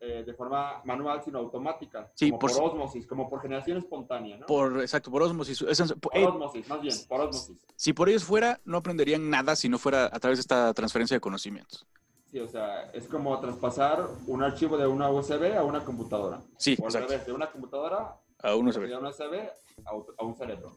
[0.00, 2.12] eh, de forma manual, sino automática.
[2.14, 4.46] Sí, como por por, si- osmosis, como por generación espontánea, ¿no?
[4.46, 5.60] Por, exacto, por osmosis.
[5.62, 7.58] Eso- por eh, osmosis, más bien, por osmosis.
[7.74, 11.16] si por ellos fuera, no aprenderían nada si no fuera a través de esta transferencia
[11.16, 11.84] de conocimientos.
[12.30, 16.40] Sí, o sea, es como traspasar un archivo de una USB a una computadora.
[16.58, 17.08] Sí, O exacto.
[17.08, 18.96] revés, de una computadora A de ve.
[18.96, 19.50] una USB
[19.86, 20.72] a, un- a un cerebro.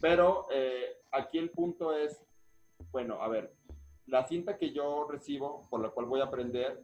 [0.00, 2.20] Pero eh, aquí el punto es,
[2.90, 3.54] bueno, a ver,
[4.06, 6.82] la cinta que yo recibo, por la cual voy a aprender,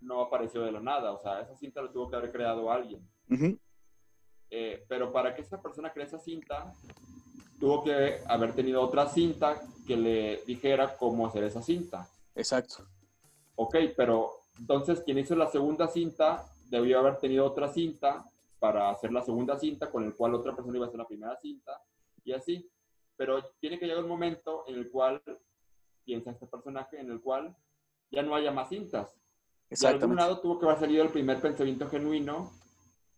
[0.00, 1.12] no apareció de la nada.
[1.12, 3.08] O sea, esa cinta la tuvo que haber creado alguien.
[4.50, 6.72] Eh, pero para que esa persona cree esa cinta,
[7.60, 12.08] tuvo que haber tenido otra cinta que le dijera cómo hacer esa cinta.
[12.40, 12.86] Exacto.
[13.56, 18.24] Ok, pero entonces quien hizo la segunda cinta debió haber tenido otra cinta
[18.58, 21.36] para hacer la segunda cinta con el cual otra persona iba a hacer la primera
[21.40, 21.82] cinta
[22.24, 22.70] y así.
[23.16, 25.22] Pero tiene que llegar un momento en el cual
[26.04, 27.54] piensa este personaje, en el cual
[28.10, 29.14] ya no haya más cintas.
[29.68, 32.52] De algún lado tuvo que haber salido el primer pensamiento genuino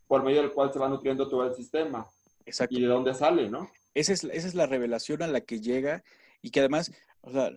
[0.07, 2.07] por medio del cual se va nutriendo todo el sistema.
[2.45, 2.77] Exacto.
[2.77, 3.71] ¿Y de dónde sale, no?
[3.95, 6.03] Esa es, esa es la revelación a la que llega
[6.43, 6.93] y que además,
[7.23, 7.51] o sea,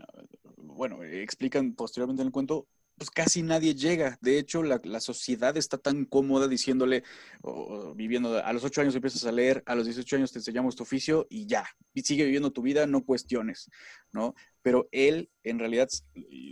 [0.68, 2.68] bueno, explican posteriormente en el cuento,
[2.98, 4.18] pues casi nadie llega.
[4.22, 7.04] De hecho, la, la sociedad está tan cómoda diciéndole,
[7.42, 7.52] o-
[7.92, 10.76] o viviendo, a los 8 años empiezas a leer, a los 18 años te enseñamos
[10.76, 13.70] tu oficio y ya, y sigue viviendo tu vida, no cuestiones,
[14.14, 14.34] ¿no?
[14.62, 15.88] Pero él, en realidad,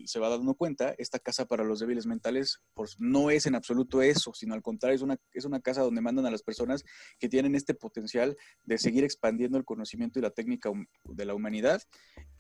[0.06, 4.02] se va dando cuenta, esta casa para los débiles mentales, pues no es en absoluto
[4.02, 6.84] eso, sino al contrario, es una, es una casa donde mandan a las personas
[7.20, 10.72] que tienen este potencial de seguir expandiendo el conocimiento y la técnica
[11.06, 11.82] de la humanidad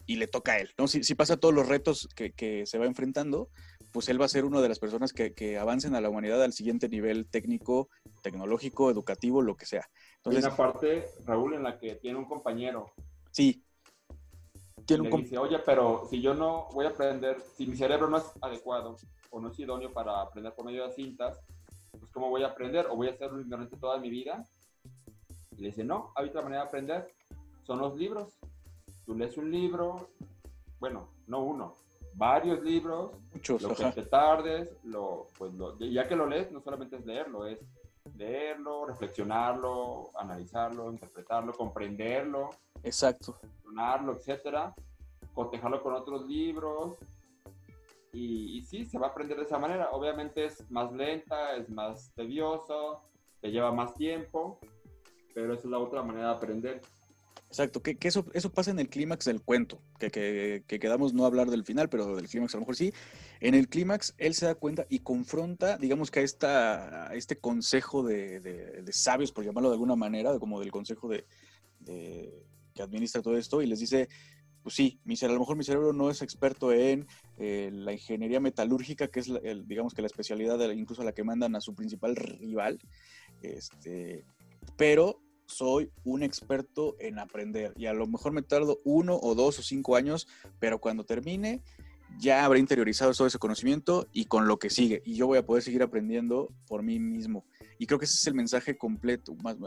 [0.05, 0.87] y le toca a él, ¿no?
[0.87, 3.49] Si, si pasa todos los retos que, que se va enfrentando,
[3.93, 6.43] pues él va a ser una de las personas que, que avancen a la humanidad
[6.43, 7.89] al siguiente nivel técnico,
[8.23, 9.87] tecnológico, educativo, lo que sea.
[9.91, 12.91] Hay Entonces, una parte, Raúl, en la que tiene un compañero
[13.31, 13.63] sí,
[14.85, 15.09] tiene un...
[15.11, 18.25] le dice, oye, pero si yo no voy a aprender, si mi cerebro no es
[18.41, 18.97] adecuado
[19.29, 21.39] o no es idóneo para aprender por medio de cintas,
[21.91, 22.87] pues ¿cómo voy a aprender?
[22.87, 24.43] ¿O voy a ser un ignorante toda mi vida?
[25.55, 27.13] Y le dice, no, hay otra manera de aprender,
[27.61, 28.39] son los libros.
[29.05, 30.09] Tú lees un libro,
[30.79, 31.75] bueno, no uno,
[32.15, 36.61] varios libros, muchos, lo que te tardes, lo, pues lo, ya que lo lees, no
[36.61, 37.59] solamente es leerlo, es
[38.15, 42.49] leerlo, reflexionarlo, analizarlo, interpretarlo, comprenderlo.
[42.83, 43.37] Exacto.
[44.17, 44.73] Etcétera.
[45.33, 46.97] Cotejarlo con otros libros.
[48.11, 49.89] Y, y, sí, se va a aprender de esa manera.
[49.91, 53.01] Obviamente es más lenta, es más tedioso,
[53.41, 54.59] te lleva más tiempo,
[55.33, 56.81] pero esa es la otra manera de aprender.
[57.53, 61.51] Exacto, que, eso, eso pasa en el clímax del cuento, que, que, quedamos no hablar
[61.51, 62.91] del final, pero del clímax a lo mejor sí.
[63.41, 67.37] En el clímax él se da cuenta y confronta, digamos que a, esta, a este
[67.37, 71.27] consejo de, de, sabios, por llamarlo de alguna manera, como del consejo de,
[72.73, 74.09] que administra todo esto, y les dice,
[74.63, 77.05] pues sí, mi, a lo mejor mi cerebro no es experto en
[77.37, 81.55] eh, la ingeniería metalúrgica, que es, el, digamos que la especialidad, incluso la que mandan
[81.55, 82.79] a su principal rival,
[83.43, 84.25] este,
[84.75, 89.59] pero soy un experto en aprender y a lo mejor me tardo uno o dos
[89.59, 90.27] o cinco años,
[90.59, 91.61] pero cuando termine
[92.19, 95.45] ya habré interiorizado todo ese conocimiento y con lo que sigue y yo voy a
[95.45, 97.45] poder seguir aprendiendo por mí mismo.
[97.79, 99.57] Y creo que ese es el mensaje completo, más,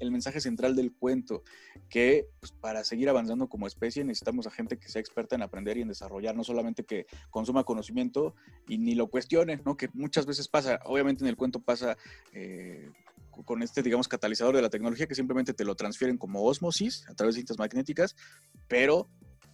[0.00, 1.42] el mensaje central del cuento,
[1.88, 5.76] que pues, para seguir avanzando como especie necesitamos a gente que sea experta en aprender
[5.76, 8.34] y en desarrollar, no solamente que consuma conocimiento
[8.68, 9.76] y ni lo cuestione, ¿no?
[9.76, 11.96] Que muchas veces pasa, obviamente en el cuento pasa
[12.32, 12.90] eh,
[13.44, 17.14] con este, digamos, catalizador de la tecnología que simplemente te lo transfieren como osmosis a
[17.14, 18.14] través de cintas magnéticas,
[18.68, 19.08] pero,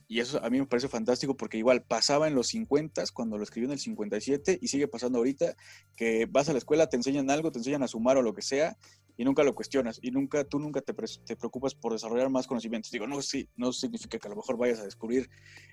[0.08, 3.44] y eso a mí me parece fantástico porque igual pasaba en los 50, cuando lo
[3.44, 5.54] escribió en el 57, y sigue pasando ahorita,
[5.96, 8.42] que vas a la escuela, te enseñan algo, te enseñan a sumar o lo que
[8.42, 8.76] sea,
[9.18, 12.92] y nunca lo cuestionas, y nunca, tú nunca te, te preocupas por desarrollar más conocimientos.
[12.92, 15.28] Digo, no, sí, no significa que a lo mejor vayas a descubrir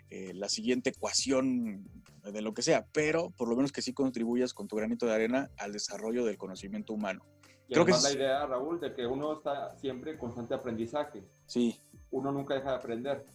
[0.10, 1.88] eh, la siguiente ecuación
[2.24, 5.14] de lo que sea, pero por lo menos que sí contribuyas con tu granito de
[5.14, 7.24] arena al desarrollo del conocimiento humano.
[7.68, 11.24] Y Creo que es la idea, Raúl, de que uno está siempre en constante aprendizaje.
[11.48, 11.80] Sí.
[12.12, 13.26] Uno nunca deja de aprender.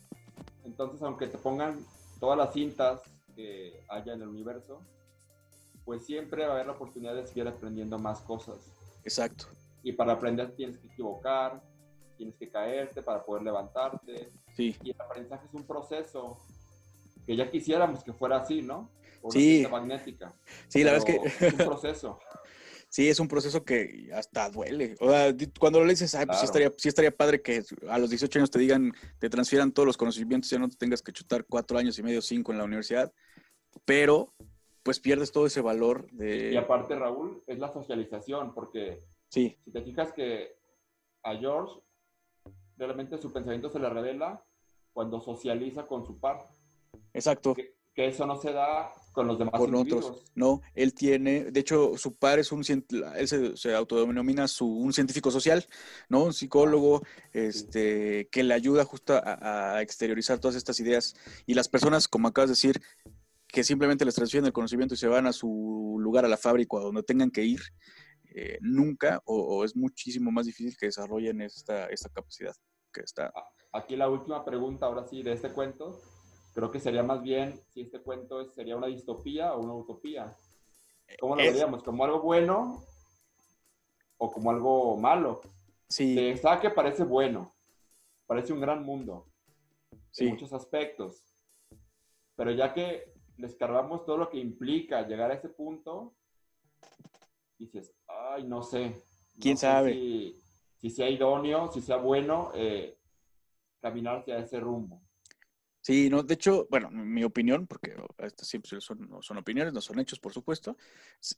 [0.65, 1.85] Entonces, aunque te pongan
[2.21, 3.03] todas las cintas
[3.35, 4.81] que haya en el universo,
[5.85, 8.57] pues siempre va a haber la oportunidad de seguir aprendiendo más cosas.
[9.05, 9.47] Exacto.
[9.83, 11.61] Y para aprender tienes que equivocar,
[12.17, 14.31] tienes que caerte para poder levantarte.
[14.55, 14.77] Sí.
[14.83, 16.39] Y el aprendizaje es un proceso
[17.27, 18.91] que ya quisiéramos que fuera así, ¿no?
[19.21, 19.67] Por sí.
[19.71, 20.33] magnética.
[20.69, 21.47] Sí, la verdad es que...
[21.47, 22.19] es un proceso.
[22.91, 24.97] sí, es un proceso que hasta duele.
[25.01, 28.41] O sea, cuando lo dices, pues sí, estaría, sí estaría padre que a los 18
[28.41, 31.79] años te digan, te transfieran todos los conocimientos, ya no te tengas que chutar cuatro
[31.79, 33.11] años y medio, cinco en la universidad,
[33.87, 34.35] pero
[34.83, 36.53] pues pierdes todo ese valor de...
[36.53, 39.57] Y aparte, Raúl, es la socialización, porque sí.
[39.65, 40.57] si te fijas que
[41.23, 41.81] a George
[42.77, 44.45] realmente su pensamiento se le revela
[44.93, 46.39] cuando socializa con su par.
[47.13, 47.55] Exacto.
[47.55, 50.25] Que, que eso no se da con los demás con otros.
[50.35, 54.95] No, él tiene, de hecho, su padre es un, él se, se autodenomina su, un
[54.95, 55.67] científico social,
[56.09, 56.25] ¿no?
[56.25, 57.03] Un psicólogo,
[57.35, 61.15] este, que le ayuda justo a, exteriorizar todas estas ideas.
[61.45, 62.81] Y las personas, como acabas de decir,
[63.47, 66.79] que simplemente les transfieren el conocimiento y se van a su lugar, a la fábrica,
[66.79, 67.61] a donde tengan que ir,
[68.35, 72.55] eh, nunca o, es muchísimo más difícil que desarrollen esta, esta capacidad
[72.95, 73.31] que está.
[73.73, 76.01] Aquí la última pregunta, ahora sí, de este cuento
[76.55, 80.37] creo que sería más bien si este cuento sería una distopía o una utopía.
[81.19, 81.83] ¿Cómo lo veríamos?
[81.83, 82.85] ¿Como algo bueno
[84.19, 85.41] o como algo malo?
[85.89, 86.15] Sí.
[86.15, 87.55] De saque parece bueno,
[88.27, 89.27] parece un gran mundo
[90.19, 91.25] en muchos aspectos,
[92.37, 96.15] pero ya que les cargamos todo lo que implica llegar a ese punto,
[97.59, 99.03] dices, ay, no sé.
[99.41, 100.35] ¿Quién sabe?
[100.81, 102.99] Si, sea idóneo, si sea bueno eh,
[103.81, 105.03] caminar hacia ese rumbo.
[105.91, 109.99] Sí, no, de hecho, bueno, mi opinión, porque estas siempre son, son opiniones, no son
[109.99, 110.77] hechos, por supuesto.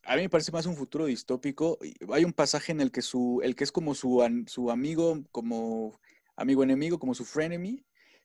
[0.05, 1.79] A mí me parece más un futuro distópico.
[2.11, 5.99] Hay un pasaje en el que su, el que es como su, su amigo, como
[6.37, 7.83] amigo enemigo, como su frenemy,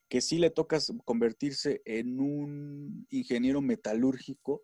[0.09, 4.63] que sí le toca convertirse en un ingeniero metalúrgico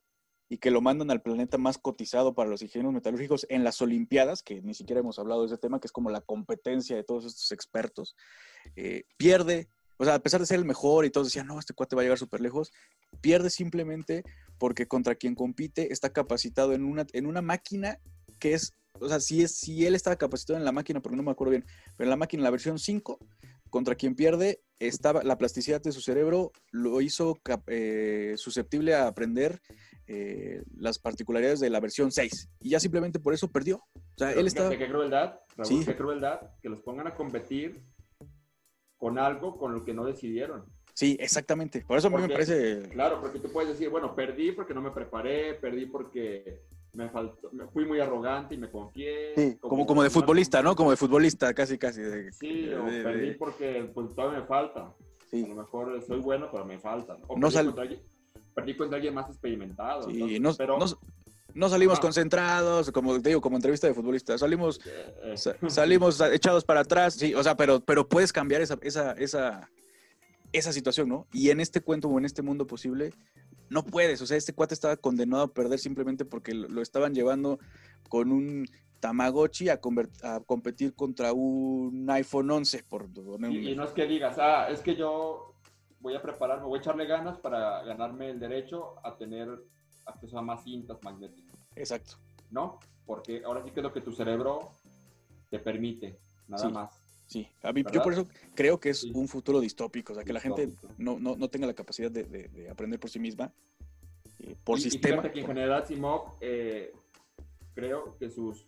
[0.50, 4.44] y que lo mandan al planeta más cotizado para los ingenieros metalúrgicos en las Olimpiadas,
[4.44, 7.24] que ni siquiera hemos hablado de ese tema, que es como la competencia de todos
[7.24, 8.18] estos expertos,
[8.76, 11.74] eh, pierde o sea, a pesar de ser el mejor y todos decían, no, este
[11.74, 12.72] cuate va a llegar súper lejos,
[13.22, 14.24] pierde simplemente
[14.58, 18.00] porque contra quien compite está capacitado en una, en una máquina
[18.40, 21.24] que es, o sea, si, es, si él estaba capacitado en la máquina, porque no
[21.24, 21.66] me acuerdo bien,
[21.96, 23.20] pero en la máquina, la versión 5,
[23.70, 29.62] contra quien pierde, estaba, la plasticidad de su cerebro lo hizo eh, susceptible a aprender
[30.06, 32.50] eh, las particularidades de la versión 6.
[32.60, 33.78] Y ya simplemente por eso perdió.
[33.96, 34.70] O sea, él estaba...
[34.70, 37.82] Qué crueldad, Raúl, qué crueldad que los pongan a competir
[39.04, 40.64] con algo con lo que no decidieron.
[40.94, 41.84] Sí, exactamente.
[41.86, 42.84] Por eso a mí me parece.
[42.94, 46.62] Claro, porque tú puedes decir, bueno, perdí porque no me preparé, perdí porque
[46.94, 49.34] me faltó, me fui muy arrogante y me confié.
[49.36, 50.74] Sí, como, como, de futbolista, ¿no?
[50.74, 52.02] Como de futbolista, casi, casi.
[52.32, 54.94] sí, o perdí porque pues, todavía me falta.
[55.30, 55.44] Sí.
[55.44, 57.18] A lo mejor soy bueno, pero me falta.
[57.28, 58.02] O no perdí, contra alguien,
[58.56, 60.10] perdí, contra alguien, más experimentado.
[60.10, 60.78] Sí, no, pero...
[60.80, 60.86] no
[61.70, 64.80] salimos concentrados, como te digo, como entrevista de futbolista, salimos,
[65.68, 69.70] salimos echados para atrás, sí, o sea, pero, pero puedes cambiar esa, esa, esa,
[70.52, 71.28] esa situación, ¿no?
[71.32, 73.14] Y en este cuento o en este mundo posible,
[73.70, 77.60] no puedes, o sea, este cuate estaba condenado a perder simplemente porque lo, estaban llevando
[78.10, 78.68] con un
[79.00, 79.80] Tamagotchi a,
[80.24, 83.10] a competir contra un iPhone 11, por
[83.50, 85.56] y, y no es que digas, ah, es que yo
[86.00, 89.60] voy a prepararme, voy a echarle ganas para ganarme el derecho a tener
[90.06, 91.60] acceso a más cintas magnéticas.
[91.76, 92.16] Exacto.
[92.52, 92.80] ¿No?
[93.06, 94.72] Porque ahora sí que es lo que tu cerebro
[95.50, 97.04] te permite, nada más.
[97.28, 97.48] Sí,
[97.92, 101.20] yo por eso creo que es un futuro distópico, o sea, que la gente no,
[101.20, 103.52] no, no tenga la capacidad de, de, aprender por sí misma,
[104.40, 105.26] eh, por sistema.
[105.26, 106.94] Y que en general Simov, eh,
[107.74, 108.66] creo que sus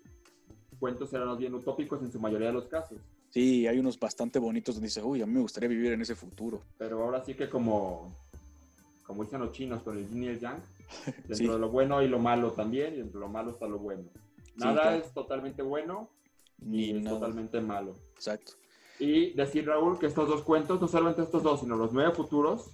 [0.80, 2.98] cuentos eran más bien utópicos en su mayoría de los casos.
[3.30, 6.16] Sí, hay unos bastante bonitos donde dice, uy, a mí me gustaría vivir en ese
[6.16, 6.62] futuro.
[6.78, 8.16] Pero ahora sí que como,
[9.06, 10.60] como dicen los chinos con el yin y el yang,
[11.28, 13.80] Dentro de lo bueno y lo malo también, y dentro de lo malo está lo
[13.80, 14.10] bueno.
[14.56, 16.10] Nada es totalmente bueno
[16.60, 17.96] ni es totalmente malo.
[18.16, 18.54] Exacto.
[19.00, 22.72] Y decir, Raúl, que estos dos cuentos, no solamente estos dos, sino los nueve futuros,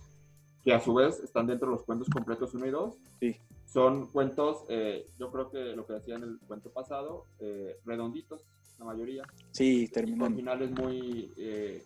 [0.63, 3.35] que a su vez están dentro de los cuentos completos 1 y 2, sí.
[3.65, 8.41] son cuentos, eh, yo creo que lo que decía en el cuento pasado, eh, redonditos,
[8.77, 9.23] la mayoría.
[9.51, 10.19] Sí, terminan.
[10.19, 11.83] Con finales muy, eh,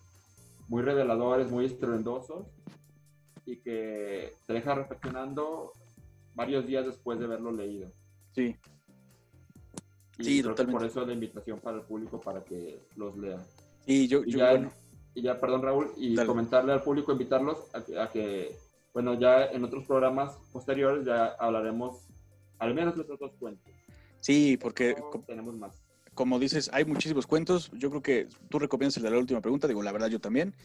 [0.68, 2.46] muy reveladores, muy estruendosos,
[3.46, 5.72] y que te deja reflexionando
[6.36, 7.92] varios días después de haberlo leído.
[8.34, 8.56] Sí.
[10.20, 10.80] sí, totalmente.
[10.80, 13.42] Por eso la invitación para el público para que los lea.
[13.86, 14.70] Y yo, ya,
[15.14, 18.56] y ya, perdón Raúl, y comentarle al público, invitarlos a, que,
[18.94, 22.08] bueno, ya en otros programas posteriores ya hablaremos
[22.60, 23.72] al menos de estos dos cuentos.
[24.20, 24.96] Sí, porque
[25.28, 25.82] tenemos más.
[26.14, 27.70] Como dices, hay muchísimos cuentos.
[27.74, 30.56] Yo creo que tú recomiendas el de la última pregunta, digo, la verdad yo también.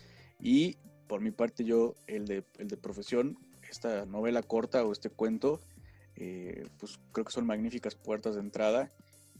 [0.40, 3.36] Y por mi parte yo, el de, el de profesión,
[3.70, 5.60] esta novela corta o este cuento,
[6.16, 8.90] eh, pues creo que son magníficas puertas de entrada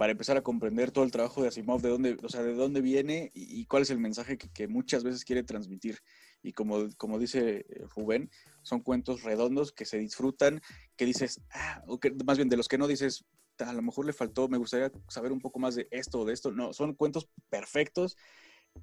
[0.00, 2.80] para empezar a comprender todo el trabajo de Asimov, de dónde, o sea, de dónde
[2.80, 5.98] viene y, cuál es el mensaje que, muchas veces quiere transmitir.
[6.42, 8.30] Y como, como dice eh, Rubén,
[8.62, 10.62] son cuentos redondos que se disfrutan,
[10.96, 13.26] que dices, ah, o que, más bien de los que no dices,
[13.58, 16.32] a lo mejor le faltó, me gustaría saber un poco más de esto o de
[16.32, 16.50] esto.
[16.50, 18.16] No, son cuentos perfectos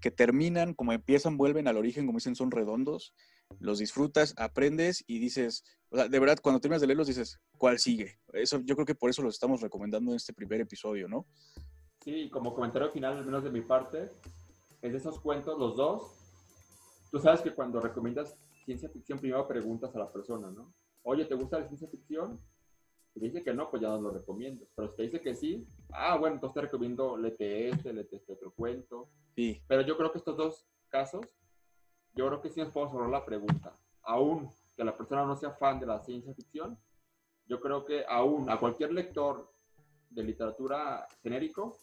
[0.01, 3.13] que terminan, como empiezan, vuelven al origen, como dicen, son redondos,
[3.59, 7.79] los disfrutas, aprendes y dices, o sea, de verdad, cuando terminas de leerlos dices, ¿cuál
[7.79, 8.19] sigue?
[8.33, 11.25] Eso, yo creo que por eso los estamos recomendando en este primer episodio, ¿no?
[12.03, 14.09] Sí, como comentario final, al menos de mi parte,
[14.81, 16.11] es de esos cuentos, los dos,
[17.11, 20.73] tú sabes que cuando recomiendas ciencia ficción, primero preguntas a la persona, ¿no?
[21.03, 22.39] Oye, ¿te gusta la ciencia ficción?
[23.13, 24.67] Si dice que no, pues ya no lo recomiendo.
[24.75, 28.33] Pero si te dice que sí, ah, bueno, entonces te recomiendo lete este, lete este
[28.33, 29.09] otro cuento.
[29.35, 29.61] Sí.
[29.67, 31.25] Pero yo creo que estos dos casos,
[32.15, 33.73] yo creo que sí nos podemos ahorrar la pregunta.
[34.03, 36.77] Aún que la persona no sea fan de la ciencia ficción,
[37.45, 39.51] yo creo que aún a cualquier lector
[40.09, 41.77] de literatura genérico,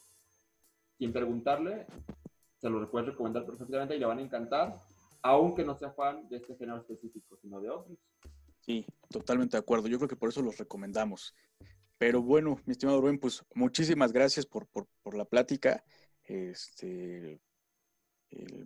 [0.99, 1.87] sin preguntarle,
[2.59, 4.75] se lo puedes recomendar perfectamente y le van a encantar,
[5.23, 7.99] aunque no sea fan de este género específico, sino de otros.
[8.61, 9.89] Sí, totalmente de acuerdo.
[9.89, 11.35] Yo creo que por eso los recomendamos.
[12.05, 14.69] Pero bueno, mi estimado Rubén, pues muchísimas gracias por,
[15.15, 15.83] la plática.
[16.23, 17.41] Este,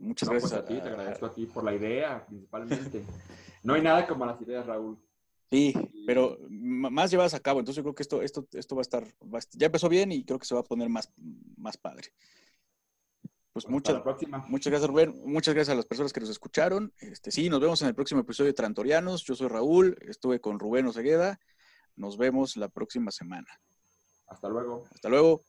[0.01, 0.61] muchas pues, gracias.
[0.61, 3.05] a, ti, te agradezco a ti por la idea, principalmente.
[3.63, 4.99] no hay nada como las ideas, Raúl.
[5.53, 5.73] Sí,
[6.05, 7.61] pero más llevadas a cabo.
[7.61, 9.05] Entonces yo creo que esto, esto, esto va a estar,
[9.53, 11.13] ya empezó bien y creo que se va a poner más,
[11.57, 12.09] más padre.
[13.53, 14.03] Pues, pues muchas,
[14.49, 15.23] muchas gracias, Rubén.
[15.25, 16.93] Muchas gracias a las personas que nos escucharon.
[16.99, 19.23] Este, sí, nos vemos en el próximo episodio de Trantorianos.
[19.23, 21.39] Yo soy Raúl, estuve con Rubén Osegueda.
[21.99, 23.49] Nos vemos la próxima semana.
[24.29, 24.87] Hasta luego.
[24.95, 25.43] Hasta luego.